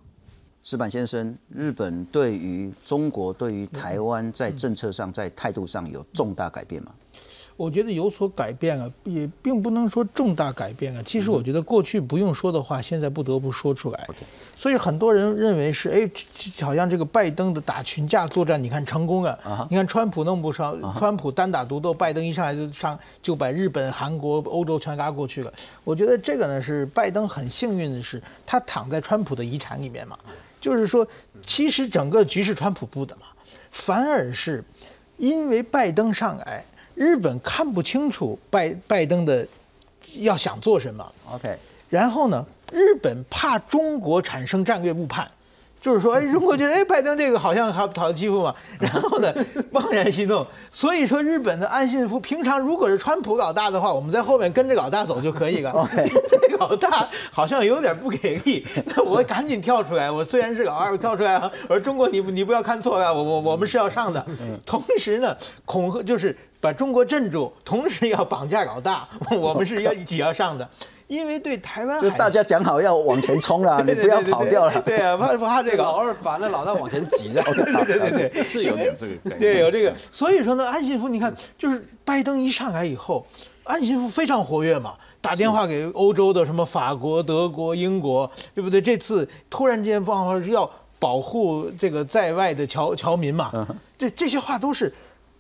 [0.62, 6.94] 石板先生，日本对于中国、对于台湾在政策上、在态度上有重大改变吗？
[7.58, 11.02] 我觉得有所改变啊，也并不能说重大改变啊。
[11.06, 14.08] 其实我觉得过去不用说的话，现在不得不说出来。
[14.58, 16.12] 所以很多人认为是，哎，
[16.62, 19.40] 好像这个拜登的打群架作战，你看成功了。
[19.70, 25.54] 你看川普弄不上，川普单打独斗，拜登一上来就上就把日本、韩国、欧洲全拉过去了。
[25.86, 30.20] 我觉得这个呢是拜登很幸运的是，他躺在川普的遗产里面嘛。
[30.60, 31.08] 就是说，
[31.46, 33.28] 其实整个局势川普布的嘛，
[33.72, 34.62] 反而是
[35.16, 36.66] 因为拜登上来。
[36.96, 39.48] 日本看不清楚拜拜登的
[40.20, 41.58] 要想做什么，OK，
[41.90, 45.30] 然后呢，日本怕中国产生战略误判，
[45.86, 49.32] 就是说，哎，中国觉得，哎，拜登这个好像好讨欺负嘛， 然后呢，
[49.70, 50.44] 贸然行动。
[50.72, 55.88] 所以说，日本的安信夫平常如果是川普老大的话，我们在后面跟着老大走就可以了。
[56.28, 60.10] 这老大好像有点不给力， 那我赶紧跳出来。
[60.10, 64.26] 我虽然是老二，我跳出来啊，我说中国你你不要看错了，我我我们是要上的。
[64.66, 69.08] 同时呢，恐吓就是把中国镇住，同时要绑架老大，
[69.40, 70.68] 我们是要一起要上的。
[71.08, 74.82] 因为对台湾，就大家讲好要往前冲了， 你不要跑掉了。
[74.82, 77.42] 对啊，怕怕这个老二把那老大往前挤着。
[77.44, 79.38] 对对对对，是有点这个。
[79.38, 79.94] 对，有这个。
[80.12, 83.26] 所以说呢，安信夫，你看，就是拜登一上来以后，
[83.64, 88.82] 安信夫非常活跃嘛，打电话给欧洲的什么法国、德国、英国，对不对？
[88.82, 93.52] 这次突然间放话是要保护这个在外的侨侨民嘛，
[93.98, 94.92] 这这些话都是。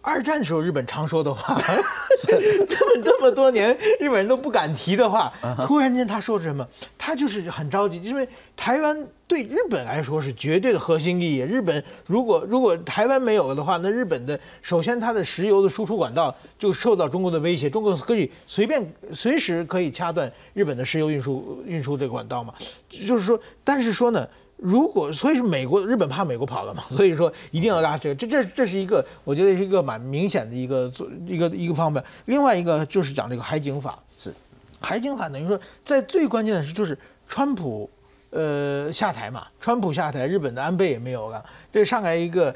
[0.06, 1.60] 二战的时候，日本常说的话，
[2.70, 5.34] 这么这么多年，日本人都不敢提的话，
[5.66, 6.66] 突然间他说什么？
[6.96, 11.40] 他就是很着急，因为台湾对日本来说是绝对的核心利益。
[11.40, 22.54] 日本如果如果台湾没有了的话，那日本的首先它的石油的输出管道就受到中国的威胁，中国可以随便随时可以掐断日本的石油运输运输这个管道嘛。
[22.88, 24.28] 就是说，但是说呢。
[24.58, 32.04] 如果所以是美国日本怕美国跑了嘛， 所以说一定要拉这个，这这这是一个我觉得是一个蛮明显的一个做一个一个方面。
[32.26, 34.34] 另外一个就是讲这个海警法，是。
[34.80, 37.90] 海警法等于说在最关键的是就是川普
[38.36, 42.54] 呃下台嘛，川普下台，日本的安倍也没有了，这上来一个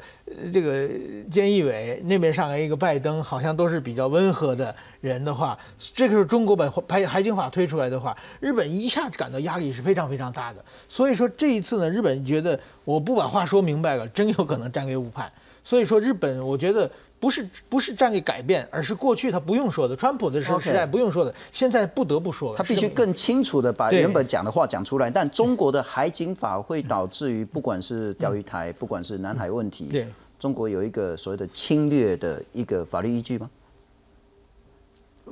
[0.52, 0.86] 这个
[1.30, 5.58] 菅义伟那边上来一个拜登，好像都是比较温和的人的话，
[5.94, 10.62] 这个是中国把排海警法推出来的话，日本一下感到压力是非常非常大的。
[10.86, 15.32] 所以说这一次呢，日本觉得我不把话说明白了，真有可能战略误判。
[15.64, 16.90] 所以说日本，我觉得
[17.20, 22.56] 不是不是战略改变，而是过去他不用说的，川普的时候时代不用说的，现在不得不说了。
[22.56, 25.10] 他必须更清楚的把原本讲的话讲出来。
[25.10, 30.08] 但中国的海警法会导致于不管是钓鱼台，不管是南海问题，对
[30.38, 33.50] 中国有一个所谓的侵略的一个法律依据吗？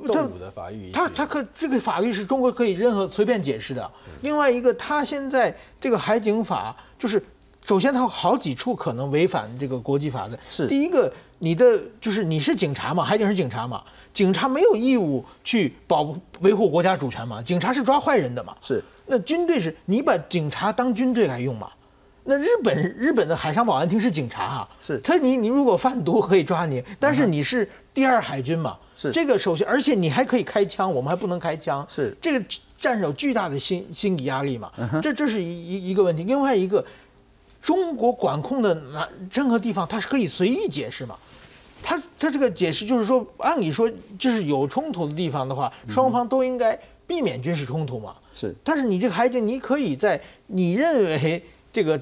[0.05, 3.91] 动武的法律依据，他他可这个法律是中国可以任何随便解释的。
[4.21, 7.19] 另外一个，他现在这个海警法就是。
[7.69, 10.39] 首先它有好几处可能违反这个国际法的。
[10.49, 10.65] 是。
[10.65, 18.55] 第一个，你的就是你是警察嘛，海警是警察嘛，警察没有义务去保维护国家主权嘛，警察是抓坏人的嘛。
[18.59, 21.69] 是，那军队是你把警察当军队来用嘛？
[22.23, 24.97] 那日本日本的海上保安厅是警察啊，是。
[25.03, 29.11] 他你你如果贩毒可以抓你，但是你是第二海军嘛，是。
[29.11, 32.17] 这个首先，而且你还可以开枪，我们还不能开枪，是。
[32.19, 32.43] 这个
[32.75, 36.23] 占有巨大的心心理压力嘛，嗯这这是一一一个问题。
[36.23, 36.83] 另外一个，
[37.61, 41.15] 中国管控的哪任何地方，它是可以随意解释嘛？
[41.81, 48.13] 他他这个解释就是说，按理说就是有冲突的地方的话，双方都应该避免军事冲突嘛。
[48.33, 51.41] 是，但是你这个海警，你可以在你认为
[51.71, 51.97] 这个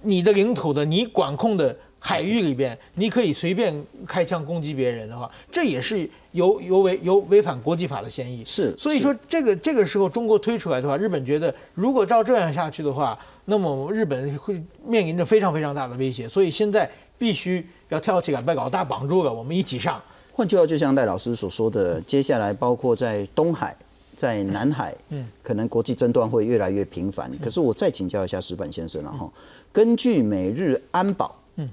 [0.00, 8.42] 你的领土的你管控的海域里边，你可以随便开枪攻击别人的话，这也是有有违有违反国际法的嫌疑。
[8.46, 13.18] 是，所以说这个这个时候中国推出来的话，日本觉得如果照这样下去的话，
[13.50, 16.28] 那么日本会面临着非常非常大的威胁。
[16.28, 20.00] 所以现在必须要跳起来，把老大绑住了，我们一起上。
[20.32, 23.74] 换句话，就像戴老师所说的，接下来包括在东海、
[24.14, 27.30] 在南海，嗯，可能国际争端会越来越频繁。
[27.42, 29.28] 可是我再请教一下石板先生了哈，
[29.72, 31.68] 根据美日安保，嗯，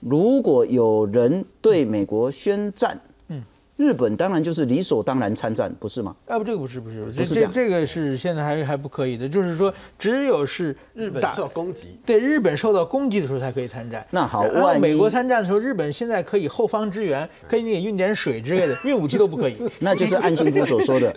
[0.00, 3.07] 如果有人对美国宣战，嗯，
[3.78, 6.14] 日本当然就是理所当然参战，不是吗？
[6.26, 14.04] 啊不，这个不是不是，不是这样这这个是现在还还不可以的，就是说只有是日本受到攻击，对日本受到攻击的时候才可以参战。
[14.10, 19.56] 那好然后万美国参战的时候，日本现在可以后方支援，可以给运点水之类的，运武器都不可以。
[19.78, 21.14] 那就是岸信夫所说的，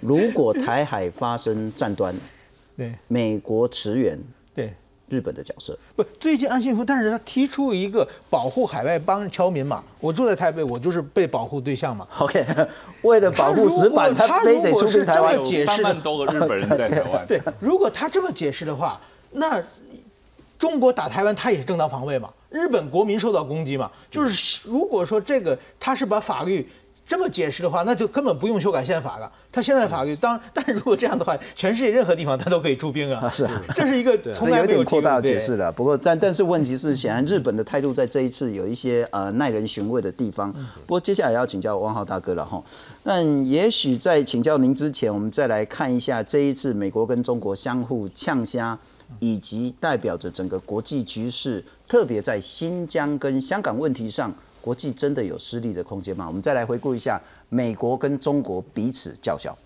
[0.00, 2.14] 如果台海发生战端，
[2.74, 4.22] 对美国驰援对。
[5.08, 12.06] 日本的角色，不，最近安信夫，但是他提出一个保护海外帮侨民嘛，我住在台北，我就是被保护对象嘛。
[12.18, 12.44] OK，
[13.02, 15.34] 为了保护石板，他非得出兵台湾。
[15.34, 17.26] 如果是这么解释的三万多个日本人在台湾。
[17.26, 19.00] 对，如果他这么解释的话，
[19.32, 19.62] 那
[20.58, 22.28] 中国打台湾，他也是正当防卫嘛？
[22.50, 23.90] 日本国民受到攻击嘛？
[24.10, 26.68] 就是如果说这个他是把法律。
[27.08, 29.32] 这么解释的话，那就根本不用修改宪法了。
[29.50, 33.28] 他现在法律当， 但是如果这样的话，全世界任何地方他都可以出兵啊。
[33.32, 35.72] 是啊，这是一个从来有点扩大解释了。
[35.72, 40.52] 不过，但但是问题是，显然日本的态度在这一次有一些呃耐人寻味的地方。
[40.52, 42.62] 不过接下来要请教汪浩大哥了哈。
[43.04, 48.78] 那也许在请教您之前，我们再来看一下这一次美国跟中国相互呛虾，
[49.18, 54.30] 以及代表着整个国际局势，特别在新疆跟香港问题上。
[54.68, 56.26] 国际真的有失利的空间吗？
[56.28, 59.56] 我们再来回顾一下美国跟中国彼此叫嚣。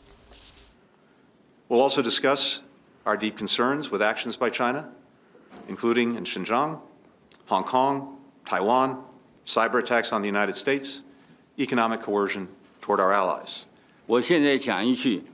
[1.69, 2.59] We'll also discuss
[3.05, 4.85] our deep concerns with actions by China,
[5.69, 6.79] including in Xinjiang,
[7.49, 8.99] Hong Kong, Taiwan,
[9.45, 11.03] cyber attacks on the United States,
[11.59, 12.47] economic coercion
[12.81, 13.65] toward our allies.
[14.07, 15.25] 我现在讲一句，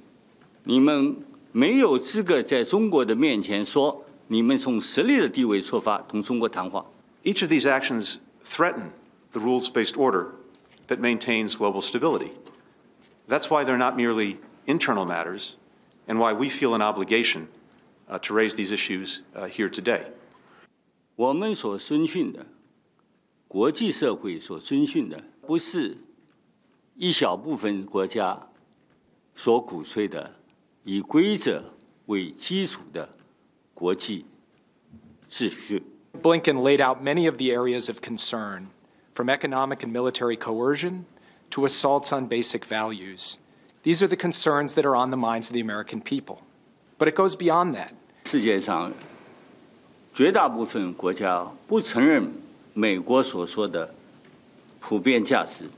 [0.65, 1.15] 你们
[1.53, 6.87] 没有资格在中国的面前说你们从实力的地位出发同中国谈话。
[7.23, 8.93] Each of these actions threaten
[9.38, 10.36] the rules based order
[10.88, 12.32] that maintains global stability.
[13.28, 15.56] That's why they're not merely internal matters,
[16.08, 17.48] and why we feel an obligation
[18.10, 20.12] uh, to raise these issues uh, here today.
[21.16, 22.46] 我们所遵循的，
[23.48, 25.98] 国际社会所遵循的，不是
[26.96, 28.50] 一小部分国家
[29.36, 30.36] 所鼓吹的
[30.84, 31.64] 以规则
[32.08, 33.08] 为基础的
[33.74, 34.26] 国际
[35.30, 35.84] 秩序。
[36.22, 38.68] Blinken laid out many of the areas of concern,
[39.18, 41.06] from economic and military coercion
[41.52, 43.38] to assaults on basic values.
[43.84, 46.40] These are the concerns that are on the minds of the American people.
[46.98, 47.92] But it goes beyond that.
[48.26, 48.94] 世界上
[50.14, 52.34] 绝大部分国家不承认
[52.74, 53.94] 美国所说的
[54.80, 55.70] 普遍价值，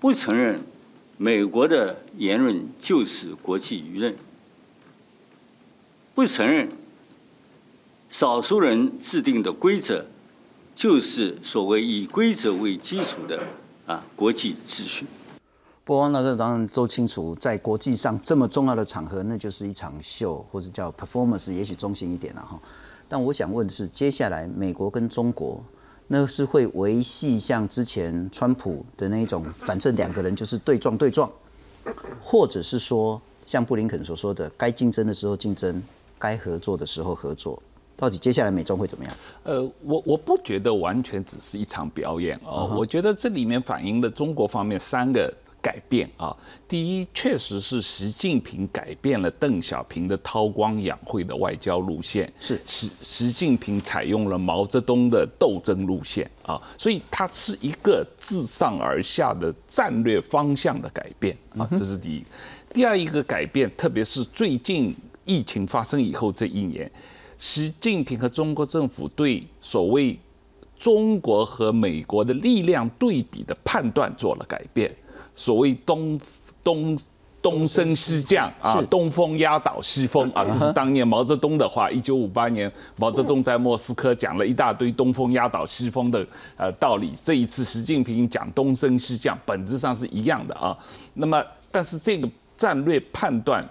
[0.00, 0.64] 不承认
[1.16, 4.16] 美国的言论就是国际舆论，
[6.14, 6.68] 不承认
[8.08, 10.06] 少数人制定的规则
[10.75, 13.41] 就是所谓以规则为基础的
[13.85, 15.05] 啊国际秩序。
[15.85, 22.59] 不过那个当然都清楚，在国际上这么重要的场合，那就是一场秀，或者叫 performance，也许中性一点了哈。
[23.07, 25.63] 但我想问的是，接下来美国跟中国，
[26.07, 31.31] 那是会维系像之前川普的那种，反正两个人就是对撞对撞，
[32.19, 35.81] 或者是说像布林肯所说的，该竞争的时候竞争，
[36.17, 37.61] 该合作的时候合作。
[37.97, 39.13] 到底接下来美中会怎么样？
[39.43, 46.35] 呃，我我不觉得完全只是一场表演哦，Uh huh 我觉得这里面反映了中国方面三个改变啊。
[46.67, 62.25] 第一，确实是习近平改变了邓小平的韬光养晦的外交路线，是习习近平采用了毛泽东的斗争路线啊，所以它是一个自上而下的战略方向的改变啊，这是第一。
[62.73, 64.93] 第二一个改变，特别是最近
[65.23, 66.91] 疫情发生以后这一年。
[67.45, 70.17] 习近平和中国政府对所谓
[70.79, 74.91] 中国和美国的力量对比的判断做了改变，
[75.35, 76.19] 所谓东
[76.63, 76.97] 东
[77.43, 81.87] 东升西降啊，东风压倒西风啊， 这是当年毛泽东的话。
[81.91, 86.25] 一九五八年，毛泽东在莫斯科讲了一大堆东风压倒西风的
[86.57, 87.13] 呃道理。
[87.21, 90.75] 这一次习近平讲东升西降，本质上是一样的啊。
[91.13, 92.27] 那么，但是这个
[92.57, 93.63] 战略判断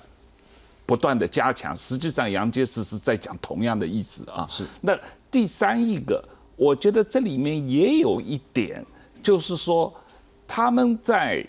[0.86, 4.46] 不断的加强，实际上杨洁篪是在讲同样的意思啊。
[4.48, 4.64] 是。
[4.80, 4.98] 那
[5.30, 6.22] 第三一个。
[6.56, 8.86] 我觉得这里面也有一点，
[9.20, 9.92] 就是说，
[10.46, 11.44] 他们在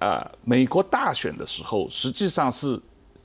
[0.00, 2.76] 呃美国大选的时候，实际上是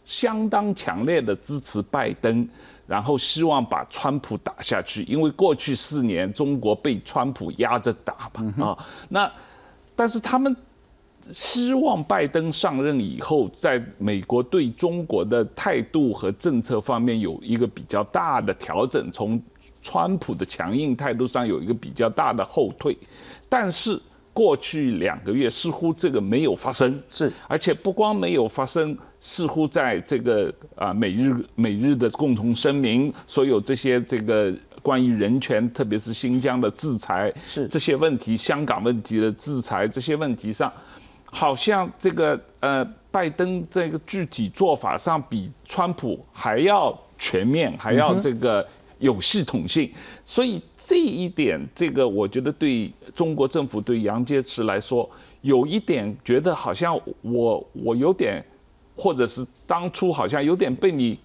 [0.05, 2.47] 相当强烈的支持拜登，
[2.85, 8.85] 然后希望把川普打下去，因为过去四年中国被川普压着打嘛啊。
[9.09, 9.31] 那
[9.95, 10.55] 但是他们
[11.33, 19.41] 希望拜登上任以后，在美国对中国的态度和政策方面有一个比较大的调整，从。
[19.81, 22.97] 川普的强硬态度上有一个比较大的后退，
[23.47, 23.97] 但是
[24.33, 37.65] 过去两个月似乎这个没有发生，是，而且不光没有发生，似乎在这个啊美日美日的共同声明，所有这些这个关于人权，特别是新疆的制裁，是。
[37.69, 40.71] 这些问题，香港问题的制裁这些问题上，
[41.31, 48.67] 好像这个呃拜登这个具体做法上比川普还要全面，还要这个。
[48.99, 49.89] 有系统性，
[50.25, 55.09] 所以这一点，这个我觉得对中国政府对杨洁篪来说，
[55.39, 58.43] 有一点觉得好像我我有点，
[58.97, 61.17] 或者是当初好像有点被你。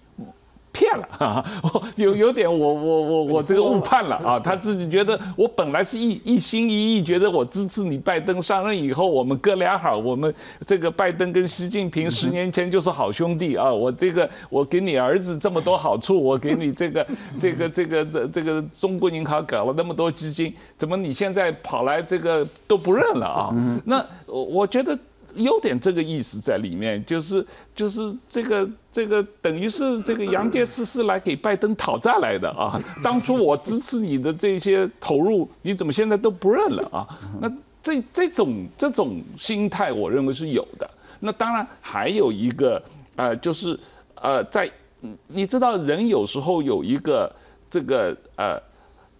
[0.75, 1.45] 骗了，
[1.95, 4.37] 有有点我我我我这个误判了啊！
[4.37, 10.33] 他自己觉得我本来是一一心一意，觉得我支持你拜登上任以后，我们哥俩好，我们
[10.67, 13.71] 这个拜登跟习近平十年前就是好兄弟啊！
[13.71, 17.07] 我这个我给你儿子这么多好处，我给你这个
[17.39, 23.55] 这个这个这这个中国银行搞了那么多基金，怎么你现在跑来这个都不认了啊？
[23.85, 24.97] 那我我觉得。
[25.35, 32.81] 有点这个意思在里面，就是就是这个这个等于是这个杨洁篪是来给拜登讨债来的啊！
[33.03, 37.07] 当初我支持你的这些投入，你怎么现在都不认了啊？
[37.39, 37.51] 那
[37.83, 40.89] 这这种这种心态，我认为是有的。
[41.19, 42.81] 那当然还有一个
[43.15, 43.77] 呃，就是
[44.15, 44.71] 呃，在
[45.27, 47.33] 你知道人有时候有一个
[47.69, 48.61] 这个呃。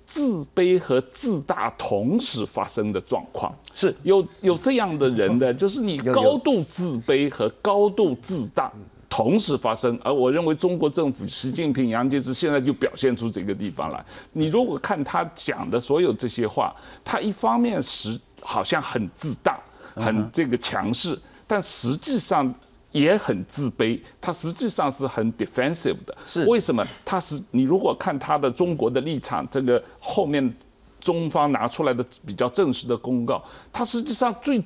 [0.05, 8.71] 自卑和自大同时发生的状况是有有这样的人的，就是你高度自卑和高度自大
[9.09, 9.99] 同时发生。
[10.03, 14.05] 而我认为中国政府习近平、杨洁篪现在就表现出这个地方来。
[14.31, 19.59] 你如果看他讲的所有这些话，他一方面是好像很自大、
[19.95, 22.53] 很这个强势，但实际上。
[22.95, 26.17] 也很自卑，他实际上是很 defensive 的。
[26.25, 26.81] 是为什么？
[27.03, 30.55] 他是你如果看他的中国的立场，这个后面
[31.01, 33.43] 中方拿出来的比较正式的公告，
[33.73, 34.63] 他实际上最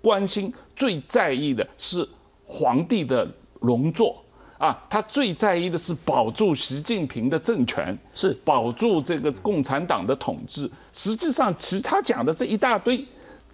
[0.00, 2.08] 关心、最在意的是
[2.46, 4.24] 皇帝的龙座
[4.56, 10.70] 啊，他最在意的是保住习近平的政权，是保住这个共产党的统治。
[10.94, 13.04] 实际上，其他讲的这一大堆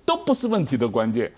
[0.05, 1.33] 都不是问题的关键。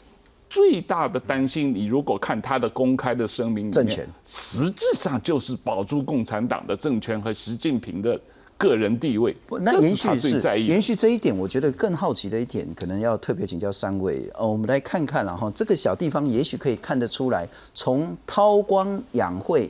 [0.55, 8.16] 最大的担心，你如果看他的公开的声明，政权实际上就是保住共产党的政权和习近平的
[8.57, 9.36] 个人地位。
[9.62, 14.30] 那延续是延续这一点，我觉得更好奇的一点，可能要特别请教三位。
[14.38, 19.68] 呃，我们来看看，然后这个小地方也许可以看得出来，从韬光养晦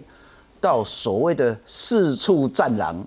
[0.61, 3.03] 到所谓的四处战狼，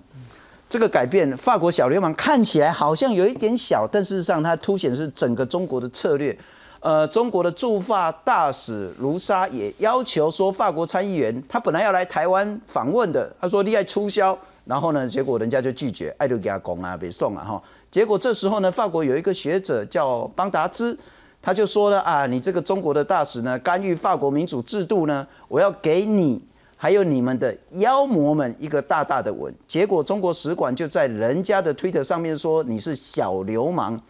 [0.68, 6.36] 这个改变，法国小流氓看起来好像有一点小，但事实上它凸显的是整个中国的策略。
[6.80, 17.60] 呃，中国的驻法大使卢沙也要求说，法国参议员他本来要来台湾访问的，他说立爱促销，然后呢，结果人家就拒绝，爱都给他拱啊，别送啊哈。
[17.90, 20.96] 结果这时候呢，法国有一个学者叫邦达兹，
[21.42, 26.40] 他就说了啊，你这个中国的大使呢，干预法国民主制度呢，我要给你
[26.76, 29.52] 还有你们的妖魔们一个大大的吻。
[29.66, 34.00] 结果中国使馆就在人家的推特上面说你是小流氓。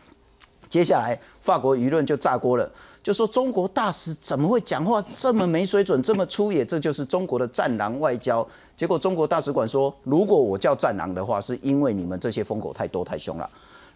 [0.68, 2.70] 接下来，法国舆论就炸锅了，
[3.02, 6.64] 就说中国大使怎么会讲话这么没水准、这么粗野？
[6.64, 8.46] 这就是中国的战狼外交。
[8.76, 13.48] 结果中国大使馆说，如果我叫战狼的话，是因为你们这些疯狗太多太凶了。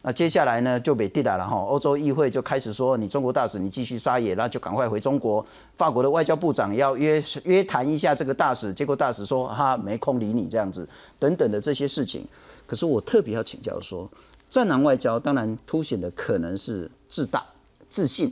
[0.04, 1.56] 那接下来呢，就被地来了哈。
[1.56, 5.44] 欧洲议会就开始说，你中国大使你继续撒野，那就赶快回中国。
[5.76, 10.88] 法国的外交部长要约约谈一下这个大使，结果大使说哈没空理你这样子，
[11.20, 12.26] 等等的这些事情。
[12.66, 14.10] 可是我特别要请教说。
[14.52, 17.42] 战狼外交当然凸显的可能是自大、
[17.88, 18.30] 自信，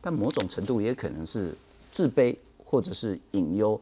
[0.00, 1.52] 但某种程度也可能是
[1.90, 3.78] 自卑或者是隐忧。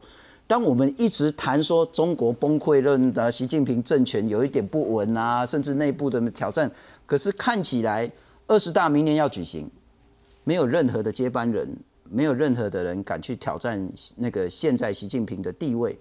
[0.47, 6.69] 当我们一直谈说中国崩溃论的习近平政权有一点不稳啊，甚至内部的挑战，
[7.05, 8.11] 可是看起来
[8.47, 9.69] 二十大明年要举行，
[10.43, 11.71] 没有任何的接班人，
[12.09, 15.95] 没有任何的人敢去挑战那个现在习近平的地位。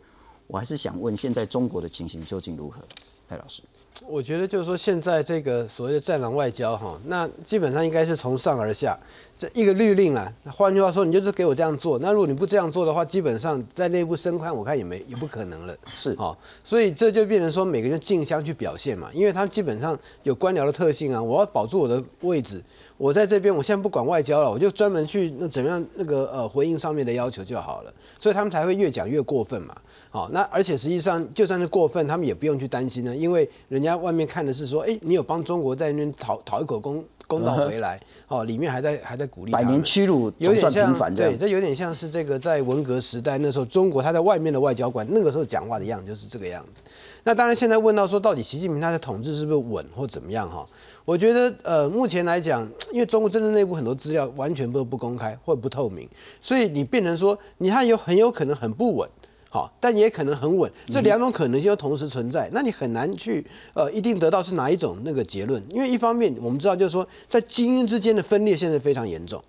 [0.47, 2.81] 我还是想问，现在中国的情形究竟如何？
[3.29, 3.63] 赖老师，
[4.07, 8.99] 我觉得就是说，现在这个所谓的“战狼外交”哈，那基本上应该是从上而下。
[9.37, 11.99] 这一个律令啊，换句话说，你就是给我这样做。
[12.01, 15.77] 那如果你不这样做的话，基本上在内部升宽，我看也没也不可能了。
[15.95, 21.23] 是哦，所以这就变成说，每个人竞相去表现嘛，因为他基本上有官僚的特性啊。
[21.23, 22.63] 我要保住我的位置，
[22.97, 27.93] 我在这边，我现在不管外交了，我就专门去那怎么样那个呃回应上面的要求就好了。
[28.19, 29.77] 所以他们才会越讲越过分嘛。
[30.11, 37.05] 好，那而且实际上就算是过分，他们也不用去担心呢，因为人家外面看的是说，哎，你有帮中国在那边讨讨一口公。
[37.27, 46.83] 公道回来， 哦，里面还在还在鼓励百年屈辱，有点像对，这有点像是这个在文革时代那时候中国他在外面的外交官那个时候讲话的样就是这个样子。
[47.23, 50.67] 那当然现在问到说到底习近平他的统治是不是稳或怎么样哈？
[51.05, 56.09] 我觉得呃目前来讲，因为中国政治内部很多资料完全不不公开或不透明，
[56.41, 59.09] 所以你变成说你看有很有可能很不稳。
[59.55, 69.41] 好，但也可能很稳，这两种可能性同时存在，那你很难去呃一定得到是哪一种那个结论，因为一方面我们知道就是说在精英之间的分裂现在非常严重，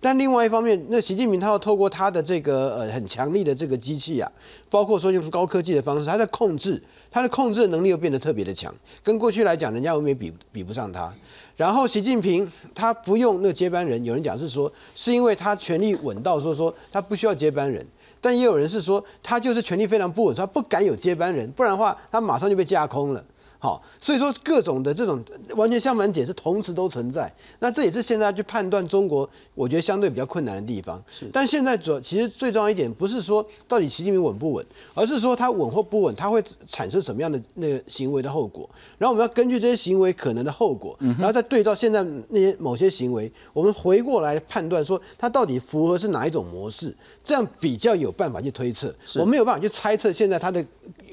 [0.00, 4.32] 但另外一方面，那习近平他要透过他的这个呃很强力的这个机器啊，
[4.70, 11.12] 包括说用高科技的方式，他在控制，他的控制的能力又变得特别的强，跟过去来讲，人家又没比比不上他。
[11.58, 17.86] 然后习近平他不用那个接班人，有人讲是说是因为他权力稳到说说他不需要接班人。
[18.22, 23.22] 但也有人是说，他就是权力非常不稳，他不敢有接班人，不然的话，他马上就被架空了。
[23.62, 25.22] 好，所以说各种的这种
[25.54, 27.32] 完全相反解是同时都存在。
[27.60, 31.00] 那这也是现在去判断中国，我觉得相对比较困难的地方。
[31.08, 38.68] 是，但现在主要其实最重要一点，不是说到底习近平稳不稳，而是说他稳或不稳，他会产生什么样的那个行为的后果。
[38.98, 46.92] 然后我们要根据这些行为可能的后果，然后再对照现在那些某些行为，我们回过来判断说他到底符合是哪一种模式，
[47.22, 48.92] 这样比较有办法去推测。
[49.20, 50.66] 我没有办法去猜测现在他的。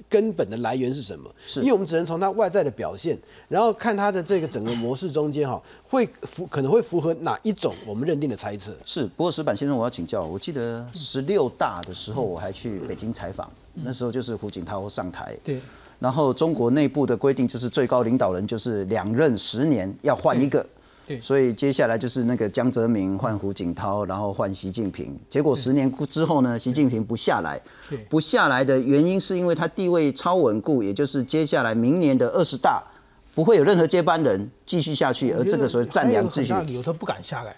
[0.10, 1.30] 根本的来源是什么？
[1.48, 8.76] 是因为我们只能从它外在的表现，然后看它的这个整个模式中间哈，会符可能会符合哪一种我们认定的猜测？
[8.86, 9.06] 是。
[9.16, 15.38] 不过石板先生，我要请教，我记得十六大的时候我还去北京采访，那时候就是胡锦涛上台。
[15.44, 15.62] 对。
[16.00, 20.66] 然后中国内部的规定就是最高领导人就是两任十年要换一个。
[21.22, 25.18] 所以接下来就是那个江泽民换胡锦涛，然后换习近平。
[25.30, 27.60] 结果十年之后呢，习近平不下来，
[28.08, 32.84] 不下来的原因是因为他地位超稳固，也就是接下来明年的二十大
[33.34, 36.54] 不会有任何接班人继续下去，而这个时候战良继续。
[36.66, 37.56] 理由他不敢下来，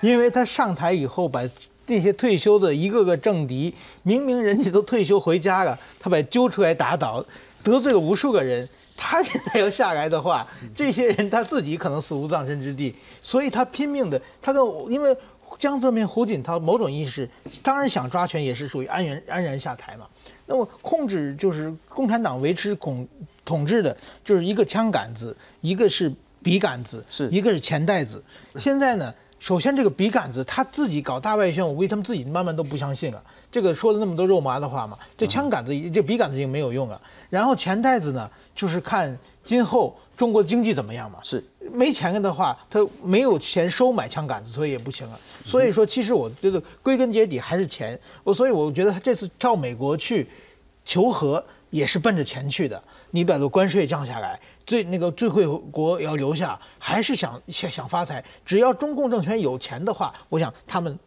[0.00, 1.40] 因为他上台以后把
[1.86, 7.24] 那些退休的一个个政敌，明明人家都退休回家了，他把揪出来打倒，
[7.62, 8.68] 得罪了无数个人。
[9.04, 10.46] 他现在要下来的话，
[10.76, 15.14] 这些人他自己可能死无葬身之地，所以他拼命的，他跟因为
[15.58, 17.28] 江泽民、胡锦涛某种意识，
[17.62, 20.06] 当然想抓权也是属于安然安然下台嘛。
[20.46, 23.06] 那么控制就是共产党维持统
[23.44, 23.94] 统治的，
[24.24, 28.22] 就是一个枪杆子，一个是笔杆子，是一个是钱袋子。
[28.56, 29.12] 现在呢，
[29.42, 33.20] 首先这个笔杆子他自己搞大外宣，我估计他们自己慢慢都不相信了。
[33.50, 37.02] 这个说了那么多肉麻的话嘛，这枪杆子、这笔杆子已经没有用了。
[37.28, 41.18] 然后钱袋子呢，就是看今后中国经济怎么样嘛。
[41.24, 45.18] 是没钱了的话，他没有钱收买枪杆子，所以也不行了。
[45.44, 47.98] 所以说，其实我觉得归根结底还是钱。
[48.22, 50.28] 我所以我觉得他这次到美国去
[50.84, 52.80] 求和也是奔着钱去的。
[53.12, 58.24] 你把这关税降下来，最那个最惠国要留下，还是想想想发财。
[58.44, 60.98] 只要中共政权有钱的话，我想他们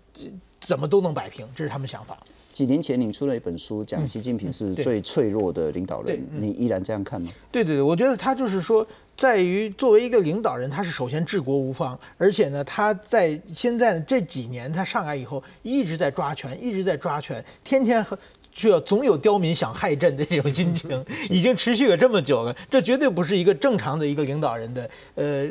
[0.59, 2.17] 怎么都能摆平，这是他们想法。
[2.51, 7.29] 几年前，你出了一本书，讲习近平是最脆弱的领导人，你依然这样看吗？
[7.51, 8.87] 对对对，我觉得他就是说，
[9.17, 18.17] 在于作为一个领导人，他是首先治国无方，而且呢，他在现在这几年他上来以后，一直在抓权，一直在抓权，天天和。
[18.55, 25.45] 需要总有刁民想害朕的这种心情，已经持续了这么久了，这绝对不是一个正常的一个领导人的呃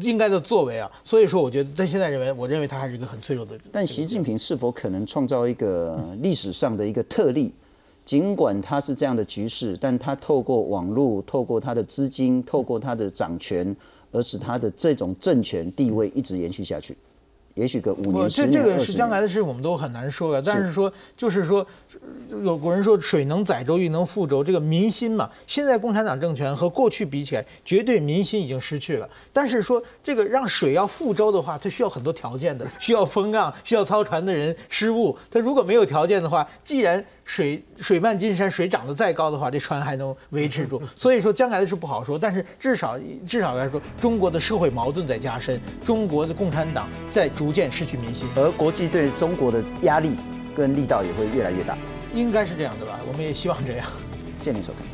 [0.00, 0.90] 应该的作为啊。
[1.02, 3.58] 所以说，我觉得在现在认为，我认为他还是一个很脆弱的。
[3.72, 7.52] 但习近平是否可能创造一个历史上的一个特例？
[8.04, 13.74] 尽管他是这样的局势，但他透过网络，透过他的资金，透过他的掌权，
[14.12, 16.96] 而使他的这种政权地位一直延续下去。
[17.54, 18.84] 也许个五我年、十年、这这个。
[18.84, 20.42] 是将来的事，我们都很难说的。
[20.42, 21.66] 但是说，就是说，
[22.42, 29.08] 有古人说水能载舟，亦能覆舟，这个民心嘛，现在共产党政权和过去比起来，绝对民心已经失去了。
[29.32, 35.16] 但是说这个让水要覆舟的话，它需要很多条件的，需要风浪，需要操船的人失误。
[35.30, 40.82] 它如果没有条件的话，既然水水漫金山，水涨得再高的话，这船还能维持住。
[40.94, 48.26] 所以说将来的事不好说，但是至少至少来说，中国的社会矛盾在加深，中国的共产党在逐渐失去民心。
[48.34, 50.16] 而国际对中国的压力
[50.54, 51.76] 跟力道也会越来越大。
[52.14, 52.98] 应该是这样的吧？
[53.06, 53.86] 我们也希望这样。
[54.38, 54.93] 谢谢您收看。